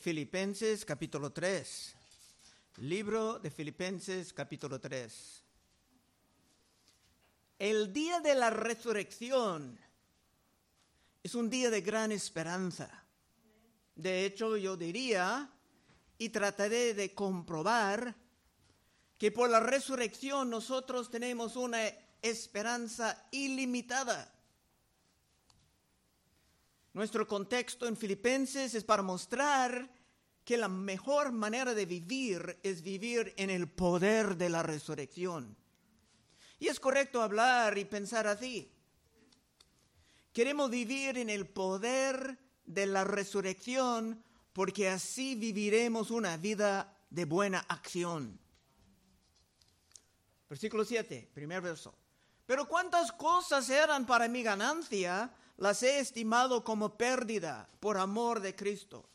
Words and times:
Filipenses 0.00 0.86
capítulo 0.86 1.30
3. 1.30 1.94
Libro 2.78 3.38
de 3.38 3.50
Filipenses 3.50 4.32
capítulo 4.32 4.80
3. 4.80 5.44
El 7.58 7.92
día 7.92 8.20
de 8.20 8.34
la 8.34 8.48
resurrección 8.48 9.78
es 11.22 11.34
un 11.34 11.50
día 11.50 11.68
de 11.68 11.82
gran 11.82 12.12
esperanza. 12.12 12.88
De 13.94 14.24
hecho, 14.24 14.56
yo 14.56 14.74
diría, 14.74 15.50
y 16.16 16.30
trataré 16.30 16.94
de 16.94 17.14
comprobar, 17.14 18.16
que 19.18 19.30
por 19.30 19.50
la 19.50 19.60
resurrección 19.60 20.48
nosotros 20.48 21.10
tenemos 21.10 21.56
una 21.56 21.86
esperanza 22.22 23.28
ilimitada. 23.32 24.32
Nuestro 26.92 27.26
contexto 27.26 27.86
en 27.86 27.96
Filipenses 27.96 28.74
es 28.74 28.84
para 28.84 29.02
mostrar 29.02 29.90
que 30.44 30.56
la 30.56 30.68
mejor 30.68 31.30
manera 31.30 31.74
de 31.74 31.86
vivir 31.86 32.58
es 32.62 32.82
vivir 32.82 33.32
en 33.36 33.50
el 33.50 33.68
poder 33.68 34.36
de 34.36 34.48
la 34.48 34.62
resurrección. 34.62 35.56
Y 36.58 36.68
es 36.68 36.80
correcto 36.80 37.22
hablar 37.22 37.78
y 37.78 37.84
pensar 37.84 38.26
así. 38.26 38.72
Queremos 40.32 40.70
vivir 40.70 41.18
en 41.18 41.30
el 41.30 41.46
poder 41.46 42.38
de 42.64 42.86
la 42.86 43.04
resurrección 43.04 44.22
porque 44.52 44.88
así 44.88 45.36
viviremos 45.36 46.10
una 46.10 46.36
vida 46.36 46.96
de 47.10 47.24
buena 47.24 47.60
acción. 47.60 48.38
Versículo 50.48 50.84
7, 50.84 51.30
primer 51.32 51.60
verso. 51.60 51.94
Pero 52.50 52.66
cuántas 52.66 53.12
cosas 53.12 53.70
eran 53.70 54.06
para 54.06 54.26
mi 54.26 54.42
ganancia, 54.42 55.30
las 55.56 55.84
he 55.84 56.00
estimado 56.00 56.64
como 56.64 56.98
pérdida 56.98 57.68
por 57.78 57.96
amor 57.96 58.40
de 58.40 58.56
Cristo. 58.56 59.08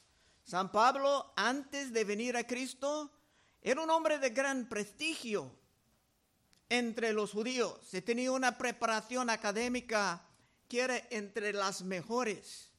San 0.45 0.71
Pablo, 0.71 1.33
antes 1.35 1.91
de 1.91 2.05
venir 2.05 2.37
a 2.37 2.47
Cristo, 2.47 3.11
era 3.61 3.81
un 3.81 3.89
hombre 3.89 4.19
de 4.19 4.29
gran 4.29 4.69
prestigio 4.69 5.51
entre 6.69 7.11
los 7.11 7.33
judíos. 7.33 7.77
Se 7.85 8.01
tenía 8.01 8.31
una 8.31 8.57
preparación 8.57 9.29
académica 9.29 10.25
que 10.69 10.79
era 10.79 10.97
entre 11.09 11.51
las 11.51 11.81
mejores. 11.81 12.71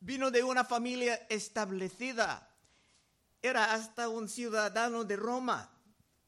Vino 0.00 0.32
de 0.32 0.42
una 0.42 0.64
familia 0.64 1.24
establecida. 1.28 2.52
Era 3.42 3.74
hasta 3.74 4.08
un 4.08 4.28
ciudadano 4.28 5.04
de 5.04 5.14
Roma, 5.14 5.70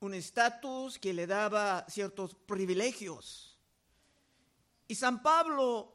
un 0.00 0.14
estatus 0.14 0.98
que 0.98 1.12
le 1.12 1.26
daba 1.26 1.86
ciertos 1.88 2.34
privilegios. 2.34 3.58
Y 4.88 4.94
San 4.94 5.22
Pablo 5.22 5.94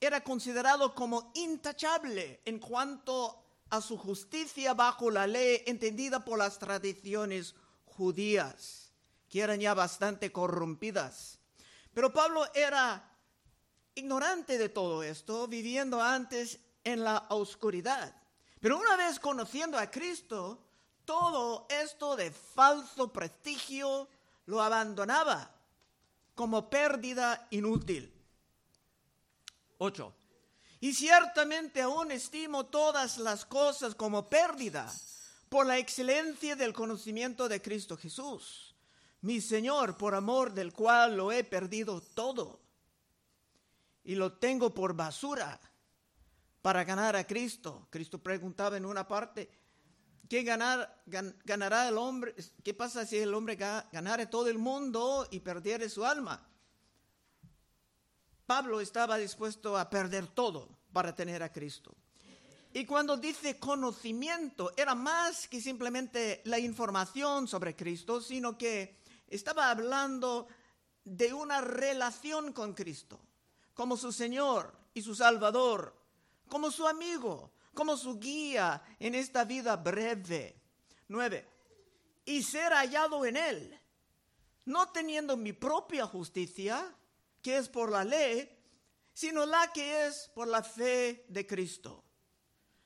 era 0.00 0.22
considerado 0.22 0.94
como 0.94 1.30
intachable 1.34 2.40
en 2.44 2.58
cuanto 2.58 3.44
a 3.68 3.80
su 3.80 3.96
justicia 3.96 4.74
bajo 4.74 5.10
la 5.10 5.26
ley 5.26 5.62
entendida 5.66 6.24
por 6.24 6.38
las 6.38 6.58
tradiciones 6.58 7.54
judías, 7.84 8.92
que 9.28 9.40
eran 9.40 9.60
ya 9.60 9.74
bastante 9.74 10.32
corrompidas. 10.32 11.38
Pero 11.92 12.12
Pablo 12.12 12.46
era 12.54 13.06
ignorante 13.94 14.56
de 14.56 14.70
todo 14.70 15.02
esto, 15.02 15.46
viviendo 15.46 16.02
antes 16.02 16.58
en 16.84 17.04
la 17.04 17.26
oscuridad. 17.28 18.14
Pero 18.60 18.78
una 18.78 18.96
vez 18.96 19.20
conociendo 19.20 19.78
a 19.78 19.90
Cristo, 19.90 20.69
todo 21.10 21.66
esto 21.68 22.14
de 22.14 22.30
falso 22.30 23.12
prestigio 23.12 24.06
lo 24.46 24.62
abandonaba 24.62 25.50
como 26.36 26.70
pérdida 26.70 27.48
inútil. 27.50 28.14
8. 29.78 30.14
Y 30.78 30.94
ciertamente 30.94 31.82
aún 31.82 32.12
estimo 32.12 32.66
todas 32.66 33.18
las 33.18 33.44
cosas 33.44 33.96
como 33.96 34.28
pérdida 34.28 34.88
por 35.48 35.66
la 35.66 35.78
excelencia 35.78 36.54
del 36.54 36.72
conocimiento 36.72 37.48
de 37.48 37.60
Cristo 37.60 37.96
Jesús, 37.96 38.76
mi 39.22 39.40
Señor, 39.40 39.96
por 39.96 40.14
amor 40.14 40.52
del 40.52 40.72
cual 40.72 41.16
lo 41.16 41.32
he 41.32 41.42
perdido 41.42 42.00
todo 42.00 42.60
y 44.04 44.14
lo 44.14 44.34
tengo 44.34 44.72
por 44.72 44.94
basura 44.94 45.60
para 46.62 46.84
ganar 46.84 47.16
a 47.16 47.26
Cristo. 47.26 47.88
Cristo 47.90 48.22
preguntaba 48.22 48.76
en 48.76 48.86
una 48.86 49.08
parte, 49.08 49.50
¿qué 50.30 50.44
ganar, 50.44 51.02
ganará 51.44 51.88
el 51.88 51.98
hombre? 51.98 52.36
¿Qué 52.62 52.72
pasa 52.72 53.04
si 53.04 53.18
el 53.18 53.34
hombre 53.34 53.56
ganara 53.56 54.30
todo 54.30 54.46
el 54.46 54.58
mundo 54.58 55.26
y 55.32 55.40
perdiera 55.40 55.88
su 55.88 56.06
alma? 56.06 56.48
Pablo 58.46 58.80
estaba 58.80 59.18
dispuesto 59.18 59.76
a 59.76 59.90
perder 59.90 60.28
todo 60.28 60.78
para 60.92 61.16
tener 61.16 61.42
a 61.42 61.52
Cristo. 61.52 61.96
Y 62.72 62.86
cuando 62.86 63.16
dice 63.16 63.58
conocimiento, 63.58 64.72
era 64.76 64.94
más 64.94 65.48
que 65.48 65.60
simplemente 65.60 66.42
la 66.44 66.60
información 66.60 67.48
sobre 67.48 67.74
Cristo, 67.74 68.20
sino 68.20 68.56
que 68.56 69.00
estaba 69.26 69.68
hablando 69.68 70.46
de 71.02 71.34
una 71.34 71.60
relación 71.60 72.52
con 72.52 72.74
Cristo, 72.74 73.18
como 73.74 73.96
su 73.96 74.12
Señor 74.12 74.78
y 74.94 75.02
su 75.02 75.16
Salvador, 75.16 75.92
como 76.46 76.70
su 76.70 76.86
amigo, 76.86 77.50
como 77.74 77.96
su 77.96 78.18
guía 78.18 78.82
en 78.98 79.14
esta 79.14 79.44
vida 79.44 79.76
breve. 79.76 80.56
Nueve, 81.08 81.46
y 82.24 82.42
ser 82.42 82.72
hallado 82.72 83.24
en 83.24 83.36
él, 83.36 83.80
no 84.64 84.88
teniendo 84.90 85.36
mi 85.36 85.52
propia 85.52 86.06
justicia, 86.06 86.94
que 87.42 87.56
es 87.56 87.68
por 87.68 87.90
la 87.90 88.04
ley, 88.04 88.48
sino 89.12 89.44
la 89.44 89.72
que 89.72 90.06
es 90.06 90.30
por 90.34 90.46
la 90.46 90.62
fe 90.62 91.24
de 91.28 91.46
Cristo. 91.46 92.04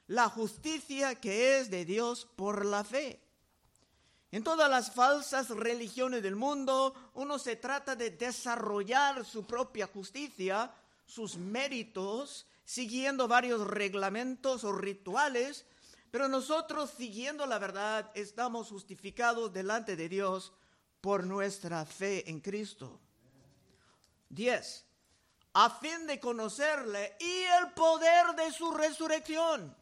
La 0.06 0.28
justicia 0.28 1.14
que 1.14 1.58
es 1.58 1.70
de 1.70 1.84
Dios 1.84 2.26
por 2.36 2.64
la 2.64 2.84
fe. 2.84 3.20
En 4.30 4.42
todas 4.42 4.68
las 4.68 4.90
falsas 4.90 5.48
religiones 5.50 6.22
del 6.22 6.34
mundo, 6.34 6.94
uno 7.14 7.38
se 7.38 7.56
trata 7.56 7.94
de 7.94 8.10
desarrollar 8.10 9.24
su 9.24 9.46
propia 9.46 9.86
justicia, 9.86 10.74
sus 11.06 11.36
méritos, 11.36 12.46
siguiendo 12.64 13.28
varios 13.28 13.66
reglamentos 13.66 14.64
o 14.64 14.72
rituales, 14.72 15.66
pero 16.10 16.28
nosotros 16.28 16.90
siguiendo 16.96 17.46
la 17.46 17.58
verdad 17.58 18.10
estamos 18.14 18.68
justificados 18.68 19.52
delante 19.52 19.96
de 19.96 20.08
Dios 20.08 20.52
por 21.00 21.24
nuestra 21.24 21.84
fe 21.84 22.28
en 22.30 22.40
Cristo. 22.40 23.00
10. 24.30 24.84
A 25.54 25.70
fin 25.70 26.06
de 26.06 26.18
conocerle 26.18 27.16
y 27.20 27.42
el 27.60 27.72
poder 27.72 28.34
de 28.36 28.50
su 28.52 28.72
resurrección 28.72 29.76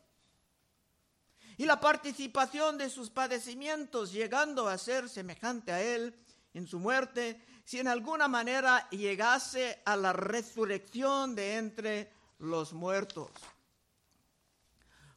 y 1.56 1.64
la 1.64 1.80
participación 1.80 2.78
de 2.78 2.90
sus 2.90 3.10
padecimientos, 3.10 4.12
llegando 4.12 4.68
a 4.68 4.78
ser 4.78 5.08
semejante 5.08 5.72
a 5.72 5.82
él 5.82 6.14
en 6.54 6.66
su 6.66 6.78
muerte, 6.78 7.40
si 7.64 7.78
en 7.78 7.88
alguna 7.88 8.26
manera 8.26 8.88
llegase 8.90 9.80
a 9.84 9.96
la 9.96 10.12
resurrección 10.12 11.34
de 11.34 11.56
entre 11.56 12.12
los 12.42 12.72
muertos. 12.72 13.30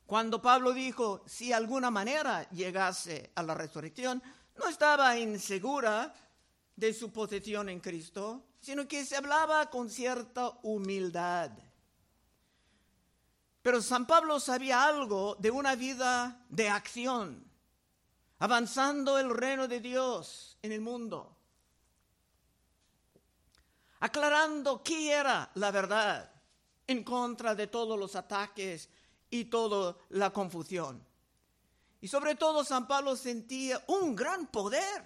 Cuando 0.05 0.41
Pablo 0.41 0.73
dijo, 0.73 1.23
si 1.25 1.51
alguna 1.51 1.89
manera 1.89 2.47
llegase 2.51 3.31
a 3.35 3.41
la 3.41 3.55
resurrección, 3.55 4.21
no 4.57 4.67
estaba 4.67 5.17
insegura 5.17 6.13
de 6.75 6.93
su 6.93 7.11
posición 7.11 7.69
en 7.69 7.79
Cristo, 7.79 8.43
sino 8.59 8.87
que 8.87 9.03
se 9.05 9.15
hablaba 9.15 9.69
con 9.71 9.89
cierta 9.89 10.51
humildad. 10.61 11.51
Pero 13.63 13.81
San 13.81 14.05
Pablo 14.05 14.39
sabía 14.39 14.85
algo 14.85 15.35
de 15.39 15.49
una 15.49 15.75
vida 15.75 16.45
de 16.49 16.69
acción, 16.69 17.43
avanzando 18.37 19.17
el 19.17 19.31
reino 19.31 19.67
de 19.67 19.79
Dios 19.79 20.59
en 20.61 20.71
el 20.71 20.81
mundo, 20.81 21.35
aclarando 23.99 24.83
qué 24.83 25.11
era 25.11 25.49
la 25.55 25.71
verdad 25.71 26.34
en 26.87 27.03
contra 27.03 27.55
de 27.55 27.67
todos 27.67 27.97
los 27.97 28.15
ataques 28.15 28.89
y 29.29 29.45
toda 29.45 29.97
la 30.09 30.31
confusión. 30.31 31.05
Y 32.01 32.07
sobre 32.07 32.35
todo 32.35 32.63
San 32.63 32.87
Pablo 32.87 33.15
sentía 33.15 33.83
un 33.87 34.15
gran 34.15 34.47
poder, 34.47 35.03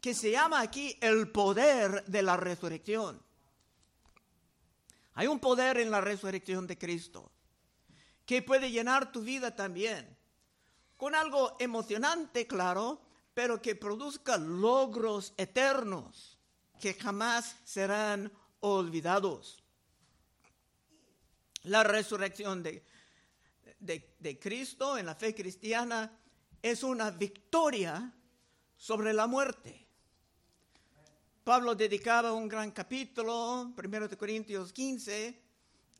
que 0.00 0.14
se 0.14 0.32
llama 0.32 0.60
aquí 0.60 0.96
el 1.00 1.30
poder 1.30 2.04
de 2.06 2.22
la 2.22 2.36
resurrección. 2.36 3.22
Hay 5.14 5.26
un 5.26 5.38
poder 5.38 5.78
en 5.78 5.90
la 5.90 6.00
resurrección 6.00 6.66
de 6.66 6.78
Cristo 6.78 7.30
que 8.26 8.42
puede 8.42 8.70
llenar 8.70 9.12
tu 9.12 9.22
vida 9.22 9.54
también, 9.54 10.16
con 10.96 11.14
algo 11.14 11.56
emocionante, 11.58 12.46
claro, 12.46 13.00
pero 13.34 13.60
que 13.60 13.74
produzca 13.74 14.38
logros 14.38 15.34
eternos 15.36 16.38
que 16.80 16.94
jamás 16.94 17.56
serán 17.64 18.32
olvidados 18.60 19.61
la 21.64 21.82
resurrección 21.82 22.62
de, 22.62 22.84
de, 23.78 24.38
Cristo 24.38 24.96
en 24.96 25.06
la 25.06 25.14
fe 25.14 25.34
cristiana 25.34 26.18
es 26.60 26.82
una 26.82 27.10
victoria 27.10 28.12
sobre 28.76 29.12
la 29.12 29.26
muerte. 29.26 29.86
Pablo 31.44 31.74
dedicaba 31.74 32.32
un 32.32 32.48
gran 32.48 32.70
capítulo, 32.70 33.72
1 33.76 34.18
Corintios 34.18 34.72
15, 34.72 35.42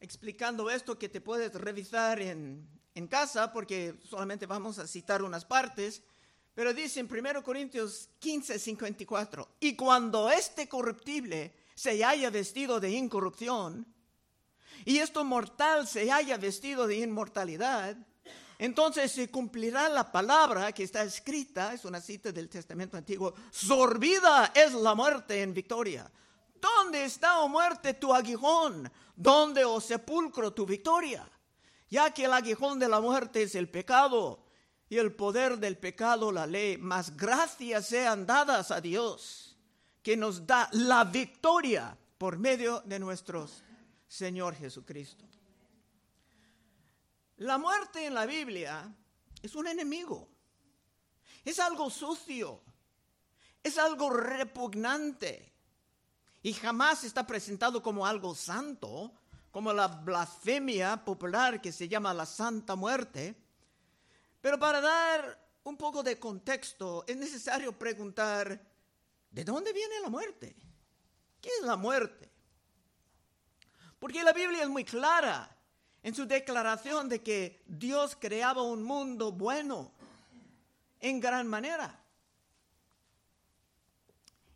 explicando 0.00 0.70
esto 0.70 0.98
que 0.98 1.08
te 1.08 1.20
puedes 1.20 1.52
revisar 1.54 2.20
en, 2.20 2.68
en 2.94 3.08
casa 3.08 3.52
porque 3.52 3.98
solamente 4.04 4.46
vamos 4.46 4.78
a 4.78 4.86
citar 4.86 5.22
unas 5.22 5.44
partes, 5.44 6.02
pero 6.54 6.72
dice 6.72 7.00
en 7.00 7.08
1 7.10 7.42
Corintios 7.42 8.10
15, 8.20 8.58
54, 8.58 9.56
y 9.58 9.74
cuando 9.74 10.30
este 10.30 10.68
corruptible 10.68 11.54
se 11.74 12.04
haya 12.04 12.30
vestido 12.30 12.78
de 12.78 12.90
incorrupción, 12.90 13.86
y 14.84 14.98
esto 14.98 15.24
mortal 15.24 15.86
se 15.86 16.10
haya 16.10 16.36
vestido 16.36 16.86
de 16.86 16.96
inmortalidad, 16.96 17.96
entonces 18.58 19.10
se 19.10 19.28
cumplirá 19.28 19.88
la 19.88 20.12
palabra 20.12 20.70
que 20.72 20.84
está 20.84 21.02
escrita, 21.02 21.74
es 21.74 21.84
una 21.84 22.00
cita 22.00 22.30
del 22.30 22.48
Testamento 22.48 22.96
Antiguo, 22.96 23.34
sorbida 23.50 24.52
es 24.54 24.72
la 24.72 24.94
muerte 24.94 25.42
en 25.42 25.52
victoria. 25.52 26.08
¿Dónde 26.60 27.04
está, 27.04 27.40
o 27.40 27.46
oh 27.46 27.48
muerte, 27.48 27.94
tu 27.94 28.14
aguijón? 28.14 28.88
¿Dónde, 29.16 29.64
o 29.64 29.74
oh 29.74 29.80
sepulcro, 29.80 30.52
tu 30.52 30.64
victoria? 30.64 31.28
Ya 31.90 32.14
que 32.14 32.26
el 32.26 32.32
aguijón 32.32 32.78
de 32.78 32.88
la 32.88 33.00
muerte 33.00 33.42
es 33.42 33.56
el 33.56 33.68
pecado 33.68 34.44
y 34.88 34.98
el 34.98 35.12
poder 35.12 35.58
del 35.58 35.76
pecado 35.76 36.30
la 36.30 36.46
ley, 36.46 36.78
mas 36.78 37.16
gracias 37.16 37.86
sean 37.86 38.26
dadas 38.26 38.70
a 38.70 38.80
Dios, 38.80 39.56
que 40.04 40.16
nos 40.16 40.46
da 40.46 40.68
la 40.70 41.02
victoria 41.02 41.98
por 42.16 42.38
medio 42.38 42.80
de 42.84 43.00
nuestro 43.00 43.48
Señor 44.12 44.54
Jesucristo. 44.54 45.24
La 47.38 47.56
muerte 47.56 48.04
en 48.04 48.12
la 48.12 48.26
Biblia 48.26 48.94
es 49.40 49.54
un 49.54 49.66
enemigo, 49.66 50.28
es 51.42 51.58
algo 51.58 51.88
sucio, 51.88 52.60
es 53.62 53.78
algo 53.78 54.10
repugnante 54.10 55.50
y 56.42 56.52
jamás 56.52 57.04
está 57.04 57.26
presentado 57.26 57.82
como 57.82 58.04
algo 58.06 58.34
santo, 58.34 59.14
como 59.50 59.72
la 59.72 59.88
blasfemia 59.88 61.02
popular 61.02 61.62
que 61.62 61.72
se 61.72 61.88
llama 61.88 62.12
la 62.12 62.26
Santa 62.26 62.76
Muerte. 62.76 63.34
Pero 64.42 64.58
para 64.58 64.82
dar 64.82 65.42
un 65.64 65.78
poco 65.78 66.02
de 66.02 66.18
contexto 66.18 67.02
es 67.06 67.16
necesario 67.16 67.78
preguntar, 67.78 68.60
¿de 69.30 69.42
dónde 69.42 69.72
viene 69.72 70.00
la 70.00 70.10
muerte? 70.10 70.54
¿Qué 71.40 71.48
es 71.48 71.64
la 71.64 71.76
muerte? 71.76 72.31
Porque 74.02 74.24
la 74.24 74.32
Biblia 74.32 74.64
es 74.64 74.68
muy 74.68 74.84
clara 74.84 75.48
en 76.02 76.12
su 76.12 76.26
declaración 76.26 77.08
de 77.08 77.22
que 77.22 77.62
Dios 77.68 78.16
creaba 78.18 78.60
un 78.60 78.82
mundo 78.82 79.30
bueno 79.30 79.92
en 80.98 81.20
gran 81.20 81.46
manera. 81.46 82.02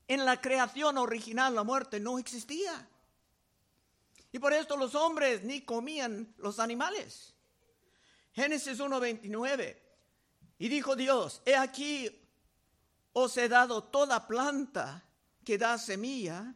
En 0.08 0.25
la 0.25 0.40
creación 0.40 0.98
original 0.98 1.54
la 1.54 1.62
muerte 1.62 2.00
no 2.00 2.19
existía. 2.19 2.88
Y 4.32 4.40
por 4.40 4.52
esto 4.52 4.76
los 4.76 4.96
hombres 4.96 5.44
ni 5.44 5.60
comían 5.60 6.34
los 6.38 6.58
animales. 6.58 7.32
Génesis 8.32 8.81
1.29. 8.81 9.78
Y 10.58 10.69
dijo 10.69 10.96
Dios, 10.96 11.40
he 11.44 11.54
aquí 11.54 12.10
os 13.12 13.37
he 13.37 13.49
dado 13.49 13.84
toda 13.84 14.26
planta 14.26 15.04
que 15.44 15.56
da 15.56 15.78
semilla, 15.78 16.52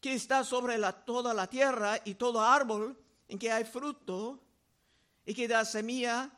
que 0.00 0.14
está 0.14 0.44
sobre 0.44 0.78
la, 0.78 0.92
toda 0.92 1.34
la 1.34 1.46
tierra 1.46 1.98
y 2.04 2.14
todo 2.14 2.42
árbol 2.42 2.98
en 3.28 3.38
que 3.38 3.52
hay 3.52 3.64
fruto 3.64 4.40
y 5.24 5.34
que 5.34 5.46
da 5.46 5.64
semilla, 5.64 6.30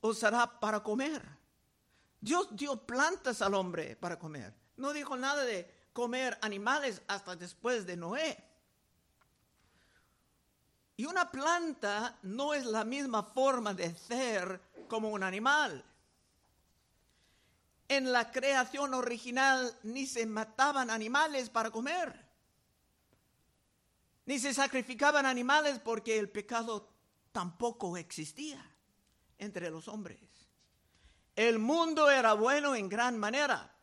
os 0.00 0.22
hará 0.22 0.60
para 0.60 0.82
comer. 0.82 1.22
Dios 2.20 2.48
dio 2.52 2.76
plantas 2.76 3.40
al 3.42 3.54
hombre 3.54 3.96
para 3.96 4.18
comer. 4.18 4.54
No 4.76 4.92
dijo 4.92 5.16
nada 5.16 5.44
de 5.44 5.88
comer 5.92 6.38
animales 6.42 7.02
hasta 7.08 7.34
después 7.34 7.86
de 7.86 7.96
Noé. 7.96 8.44
Y 10.96 11.06
una 11.06 11.30
planta 11.30 12.18
no 12.22 12.54
es 12.54 12.66
la 12.66 12.84
misma 12.84 13.22
forma 13.22 13.72
de 13.72 13.94
ser 13.94 14.60
como 14.88 15.08
un 15.08 15.22
animal. 15.22 15.84
En 17.88 18.12
la 18.12 18.30
creación 18.30 18.94
original 18.94 19.74
ni 19.84 20.06
se 20.06 20.26
mataban 20.26 20.90
animales 20.90 21.48
para 21.48 21.70
comer 21.70 22.27
ni 24.28 24.38
se 24.38 24.52
sacrificaban 24.52 25.24
animales 25.24 25.78
porque 25.78 26.18
el 26.18 26.28
pecado 26.28 26.86
tampoco 27.32 27.96
existía 27.96 28.62
entre 29.38 29.70
los 29.70 29.88
hombres. 29.88 30.20
El 31.34 31.58
mundo 31.58 32.10
era 32.10 32.34
bueno 32.34 32.74
en 32.74 32.90
gran 32.90 33.16
manera. 33.16 33.74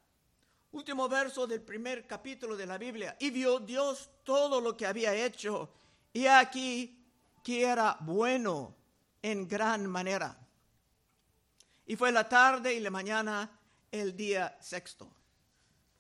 Último 0.72 1.10
verso 1.10 1.48
del 1.48 1.64
primer 1.64 2.06
capítulo 2.06 2.56
de 2.56 2.68
la 2.68 2.78
Biblia. 2.78 3.18
Y 3.20 3.32
vio 3.32 3.60
Dios 3.60 4.12
todo 4.24 4.62
lo 4.62 4.78
que 4.78 4.86
había 4.86 5.16
hecho. 5.16 5.74
Y 6.14 6.28
aquí 6.28 7.04
que 7.44 7.64
era 7.64 7.98
bueno 8.02 8.76
en 9.24 9.48
gran 9.48 9.88
manera. 9.88 10.38
Y 11.88 11.96
fue 11.96 12.12
la 12.12 12.30
tarde 12.30 12.72
y 12.72 12.82
la 12.82 12.92
mañana 12.92 13.50
el 13.92 14.16
día 14.16 14.56
sexto. 14.62 15.12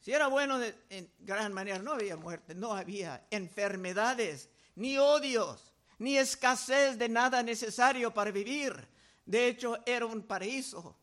Si 0.06 0.13
era 0.13 0.28
bueno 0.28 0.60
en 0.92 1.12
gran 1.18 1.52
manera, 1.52 1.80
no 1.80 1.94
había 1.94 2.16
muerte, 2.16 2.54
no 2.54 2.74
había 2.74 3.25
enfermedades, 3.31 4.52
ni 4.75 5.00
odios, 5.00 5.74
ni 5.98 6.16
escasez 6.16 7.00
de 7.00 7.10
nada 7.10 7.42
necesario 7.42 8.13
para 8.13 8.30
vivir. 8.30 8.88
De 9.25 9.48
hecho, 9.48 9.80
era 9.84 10.06
un 10.06 10.22
paraíso. 10.22 10.96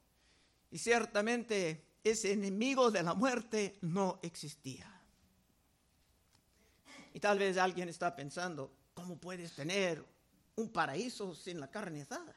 Y 0.70 0.78
ciertamente 0.78 1.84
ese 2.04 2.30
enemigo 2.30 2.92
de 2.92 3.02
la 3.02 3.14
muerte 3.14 3.76
no 3.80 4.20
existía. 4.22 4.88
Y 7.12 7.18
tal 7.18 7.40
vez 7.40 7.58
alguien 7.58 7.88
está 7.88 8.14
pensando, 8.14 8.72
¿cómo 8.94 9.18
puedes 9.18 9.52
tener 9.52 10.06
un 10.54 10.68
paraíso 10.70 11.34
sin 11.34 11.58
la 11.58 11.68
carne 11.68 12.02
asada? 12.02 12.36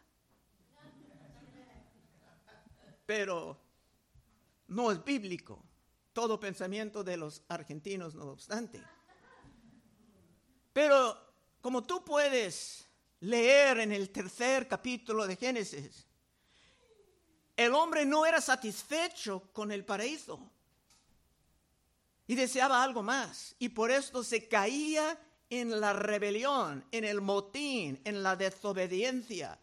Pero 3.05 3.55
no 4.69 4.91
es 4.91 5.05
bíblico 5.05 5.63
todo 6.15 6.39
pensamiento 6.39 7.03
de 7.03 7.17
los 7.17 7.43
argentinos, 7.49 8.15
no 8.15 8.27
obstante. 8.27 8.81
Pero 10.71 11.17
como 11.59 11.83
tú 11.83 12.05
puedes 12.05 12.85
leer 13.19 13.81
en 13.81 13.91
el 13.91 14.09
tercer 14.11 14.65
capítulo 14.65 15.27
de 15.27 15.35
Génesis, 15.35 16.07
el 17.57 17.73
hombre 17.73 18.05
no 18.05 18.25
era 18.25 18.39
satisfecho 18.39 19.49
con 19.51 19.73
el 19.73 19.83
paraíso 19.83 20.39
y 22.27 22.35
deseaba 22.35 22.81
algo 22.81 23.03
más. 23.03 23.53
Y 23.59 23.69
por 23.69 23.91
esto 23.91 24.23
se 24.23 24.47
caía 24.47 25.19
en 25.49 25.81
la 25.81 25.91
rebelión, 25.91 26.85
en 26.91 27.03
el 27.03 27.19
motín, 27.19 27.99
en 28.05 28.23
la 28.23 28.37
desobediencia. 28.37 29.59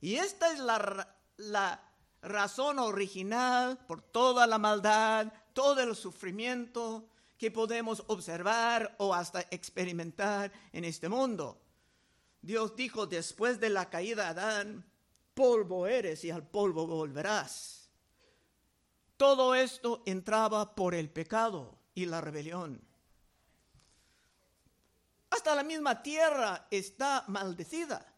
Y 0.00 0.16
esta 0.16 0.50
es 0.50 0.58
la, 0.58 1.16
la 1.36 1.80
razón 2.22 2.80
original 2.80 3.78
por 3.86 4.02
toda 4.02 4.48
la 4.48 4.58
maldad, 4.58 5.32
todo 5.56 5.80
el 5.80 5.96
sufrimiento 5.96 7.08
que 7.38 7.50
podemos 7.50 8.04
observar 8.08 8.94
o 8.98 9.14
hasta 9.14 9.40
experimentar 9.50 10.52
en 10.70 10.84
este 10.84 11.08
mundo. 11.08 11.58
Dios 12.42 12.76
dijo 12.76 13.06
después 13.06 13.58
de 13.58 13.70
la 13.70 13.88
caída 13.88 14.34
de 14.34 14.40
Adán, 14.40 14.84
polvo 15.32 15.86
eres 15.86 16.22
y 16.24 16.30
al 16.30 16.46
polvo 16.46 16.86
volverás. 16.86 17.88
Todo 19.16 19.54
esto 19.54 20.02
entraba 20.04 20.74
por 20.74 20.94
el 20.94 21.08
pecado 21.08 21.78
y 21.94 22.04
la 22.04 22.20
rebelión. 22.20 22.86
Hasta 25.30 25.54
la 25.54 25.62
misma 25.62 26.02
tierra 26.02 26.66
está 26.70 27.24
maldecida. 27.28 28.14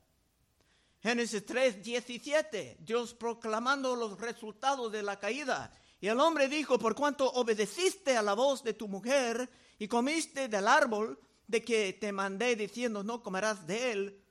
Génesis 1.00 1.46
3, 1.46 1.84
17, 1.84 2.78
Dios 2.80 3.14
proclamando 3.14 3.94
los 3.94 4.18
resultados 4.18 4.90
de 4.90 5.04
la 5.04 5.20
caída 5.20 5.72
y 6.00 6.06
el 6.06 6.20
hombre 6.20 6.48
dijo, 6.48 6.78
por 6.78 6.94
cuanto 6.94 7.30
obedeciste 7.32 8.16
a 8.16 8.22
la 8.22 8.34
voz 8.34 8.62
de 8.62 8.74
tu 8.74 8.86
mujer 8.86 9.50
y 9.78 9.88
comiste 9.88 10.48
del 10.48 10.68
árbol 10.68 11.18
de 11.46 11.64
que 11.64 11.94
te 11.94 12.12
mandé 12.12 12.54
diciendo, 12.54 13.02
no 13.02 13.22
comerás 13.22 13.66
de 13.66 13.92
él, 13.92 14.24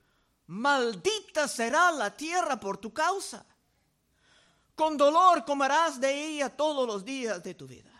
maldita 0.46 1.46
será 1.46 1.92
la 1.92 2.16
tierra 2.16 2.58
por 2.58 2.78
tu 2.78 2.92
causa. 2.92 3.44
Con 4.74 4.96
dolor 4.96 5.44
comerás 5.44 6.00
de 6.00 6.28
ella 6.28 6.56
todos 6.56 6.86
los 6.86 7.04
días 7.04 7.42
de 7.42 7.54
tu 7.54 7.66
vida. 7.66 7.92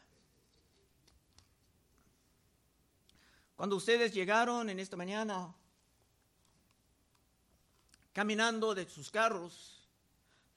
Cuando 3.56 3.76
ustedes 3.76 4.14
llegaron 4.14 4.70
en 4.70 4.78
esta 4.78 4.96
mañana, 4.96 5.52
caminando 8.12 8.74
de 8.74 8.88
sus 8.88 9.10
carros, 9.10 9.88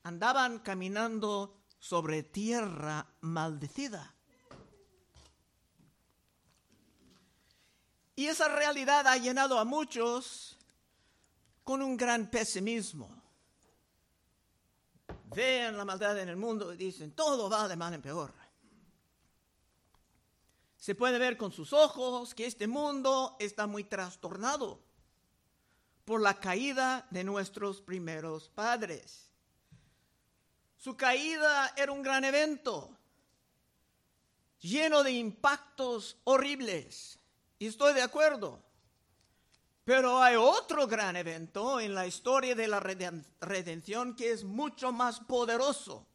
andaban 0.03 0.59
caminando 0.59 1.60
sobre 1.81 2.21
tierra 2.21 3.07
maldecida. 3.21 4.13
Y 8.15 8.27
esa 8.27 8.47
realidad 8.47 9.07
ha 9.07 9.17
llenado 9.17 9.57
a 9.57 9.65
muchos 9.65 10.59
con 11.63 11.81
un 11.81 11.97
gran 11.97 12.29
pesimismo. 12.29 13.09
Ven 15.33 15.75
la 15.75 15.83
maldad 15.83 16.19
en 16.19 16.29
el 16.29 16.38
mundo 16.38 16.71
y 16.71 16.77
dicen, 16.77 17.13
todo 17.13 17.50
va 17.50 17.67
de 17.67 17.75
mal 17.75 17.95
en 17.95 18.01
peor. 18.03 18.31
Se 20.77 20.93
puede 20.93 21.17
ver 21.17 21.35
con 21.35 21.51
sus 21.51 21.73
ojos 21.73 22.35
que 22.35 22.45
este 22.45 22.67
mundo 22.67 23.38
está 23.39 23.65
muy 23.65 23.85
trastornado 23.85 24.83
por 26.05 26.21
la 26.21 26.39
caída 26.39 27.07
de 27.09 27.23
nuestros 27.23 27.81
primeros 27.81 28.50
padres. 28.50 29.30
Su 30.81 30.97
caída 30.97 31.75
era 31.77 31.91
un 31.91 32.01
gran 32.01 32.25
evento, 32.25 32.97
lleno 34.61 35.03
de 35.03 35.11
impactos 35.11 36.17
horribles. 36.23 37.19
Y 37.59 37.67
estoy 37.67 37.93
de 37.93 38.01
acuerdo. 38.01 38.63
Pero 39.83 40.23
hay 40.23 40.38
otro 40.38 40.88
gran 40.88 41.15
evento 41.17 41.79
en 41.79 41.93
la 41.93 42.07
historia 42.07 42.55
de 42.55 42.67
la 42.67 42.79
redención 42.79 44.15
que 44.15 44.31
es 44.31 44.43
mucho 44.43 44.91
más 44.91 45.19
poderoso. 45.19 46.07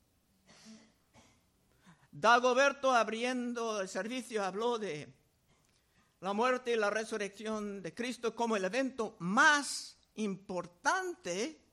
Dagoberto, 2.11 2.93
abriendo 2.93 3.81
el 3.81 3.89
servicio, 3.89 4.45
habló 4.45 4.81
de 4.81 5.15
la 6.19 6.33
muerte 6.33 6.73
y 6.73 6.77
la 6.77 6.91
resurrección 6.91 7.83
de 7.83 7.95
Cristo 7.95 8.35
como 8.35 8.57
el 8.57 8.65
evento 8.65 9.15
más 9.21 9.97
importante 10.17 11.66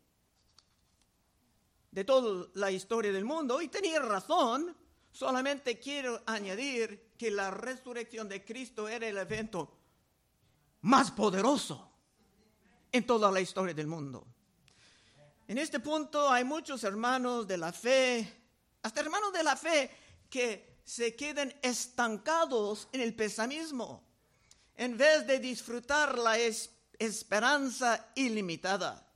de 1.94 2.04
toda 2.04 2.48
la 2.56 2.72
historia 2.72 3.12
del 3.12 3.24
mundo. 3.24 3.62
Y 3.62 3.68
tenía 3.68 4.00
razón, 4.00 4.76
solamente 5.12 5.80
quiero 5.80 6.22
añadir 6.26 7.14
que 7.18 7.30
la 7.30 7.52
resurrección 7.52 8.28
de 8.28 8.44
Cristo 8.44 8.90
era 8.90 9.08
el 9.08 9.18
evento 9.18 9.78
más 10.82 11.12
poderoso 11.12 11.92
en 12.92 13.06
toda 13.06 13.32
la 13.32 13.40
historia 13.40 13.76
del 13.76 13.88
mundo. 13.88 14.26
En 15.48 15.60
este 15.60 15.80
punto 15.80 16.30
hay 16.30 16.44
muchos 16.44 16.84
hermanos 16.84 17.48
de 17.48 17.58
la 17.58 17.72
fe, 17.72 18.42
hasta 18.82 19.02
hermanos 19.02 19.32
de 19.32 19.44
la 19.44 19.56
fe, 19.56 19.92
que 20.30 20.80
se 20.84 21.16
queden 21.16 21.54
estancados 21.62 22.90
en 22.92 23.02
el 23.02 23.16
pesimismo 23.16 24.04
en 24.76 24.98
vez 24.98 25.28
de 25.28 25.38
disfrutar 25.38 26.18
la 26.18 26.38
esperanza 26.98 28.12
ilimitada. 28.16 29.08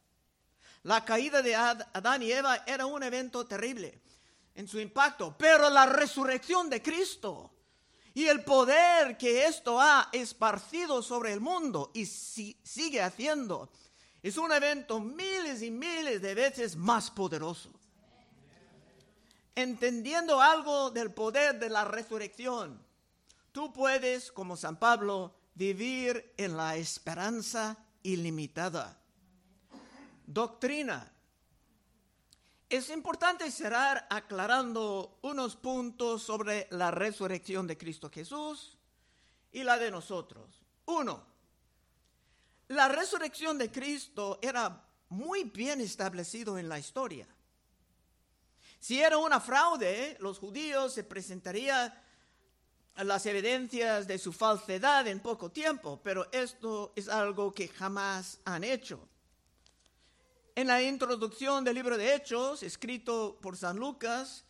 La 0.88 1.04
caída 1.04 1.42
de 1.42 1.54
Adán 1.54 2.24
y 2.24 2.32
Eva 2.32 2.64
era 2.66 2.86
un 2.86 3.04
evento 3.04 3.46
terrible 3.46 4.00
en 4.56 4.70
su 4.70 4.80
impacto, 4.80 5.36
pero 5.38 5.70
la 5.70 5.86
resurrección 5.86 6.70
de 6.70 6.82
Cristo 6.82 7.52
y 8.14 8.26
el 8.28 8.42
poder 8.46 9.18
que 9.18 9.48
esto 9.48 9.82
ha 9.82 10.08
esparcido 10.14 11.04
sobre 11.04 11.34
el 11.34 11.42
mundo 11.42 11.92
y 11.94 12.06
sigue 12.06 13.02
haciendo 13.02 13.70
es 14.24 14.38
un 14.38 14.50
evento 14.54 15.02
miles 15.02 15.62
y 15.62 15.72
miles 15.72 16.22
de 16.22 16.34
veces 16.34 16.78
más 16.78 17.12
poderoso. 17.12 17.70
Entendiendo 19.56 20.40
algo 20.40 20.90
del 20.90 21.12
poder 21.12 21.60
de 21.60 21.70
la 21.70 21.84
resurrección, 21.84 22.82
tú 23.52 23.74
puedes, 23.74 24.32
como 24.32 24.56
San 24.56 24.80
Pablo, 24.80 25.36
vivir 25.54 26.34
en 26.38 26.56
la 26.56 26.78
esperanza 26.78 27.76
ilimitada. 28.04 28.98
Doctrina. 30.28 31.10
Es 32.70 32.90
importante 32.90 33.50
cerrar 33.50 34.06
aclarando 34.10 35.20
unos 35.22 35.56
puntos 35.56 36.22
sobre 36.22 36.68
la 36.72 36.92
resurrección 36.92 37.66
de 37.66 37.78
Cristo 37.78 38.10
Jesús 38.10 38.78
y 39.54 39.64
la 39.64 39.78
de 39.78 39.90
nosotros. 39.90 40.66
Uno, 40.86 41.24
la 42.68 42.90
resurrección 42.90 43.58
de 43.58 43.72
Cristo 43.72 44.38
era 44.42 44.84
muy 45.08 45.46
bien 45.46 45.80
establecido 45.80 46.58
en 46.58 46.68
la 46.68 46.78
historia. 46.78 47.26
Si 48.82 49.02
era 49.02 49.18
una 49.18 49.40
fraude, 49.40 50.18
los 50.20 50.40
judíos 50.40 50.94
se 50.94 51.06
presentarían 51.06 51.94
las 52.98 53.26
evidencias 53.26 54.08
de 54.08 54.18
su 54.18 54.34
falsedad 54.34 55.08
en 55.08 55.22
poco 55.22 55.50
tiempo, 55.52 56.02
pero 56.04 56.30
esto 56.34 56.92
es 56.98 57.08
algo 57.08 57.54
que 57.54 57.70
jamás 57.70 58.40
han 58.44 58.66
hecho. 58.66 59.08
En 60.58 60.66
la 60.66 60.82
introducción 60.82 61.64
del 61.64 61.76
libro 61.76 62.00
de 62.00 62.16
Hechos, 62.16 62.64
escrito 62.64 63.38
por 63.44 63.56
San 63.56 63.78
Lucas, 63.78 64.44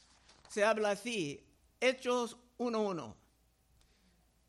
se 0.48 0.64
habla 0.64 0.92
así, 0.92 1.44
Hechos 1.82 2.38
1.1. 2.60 3.14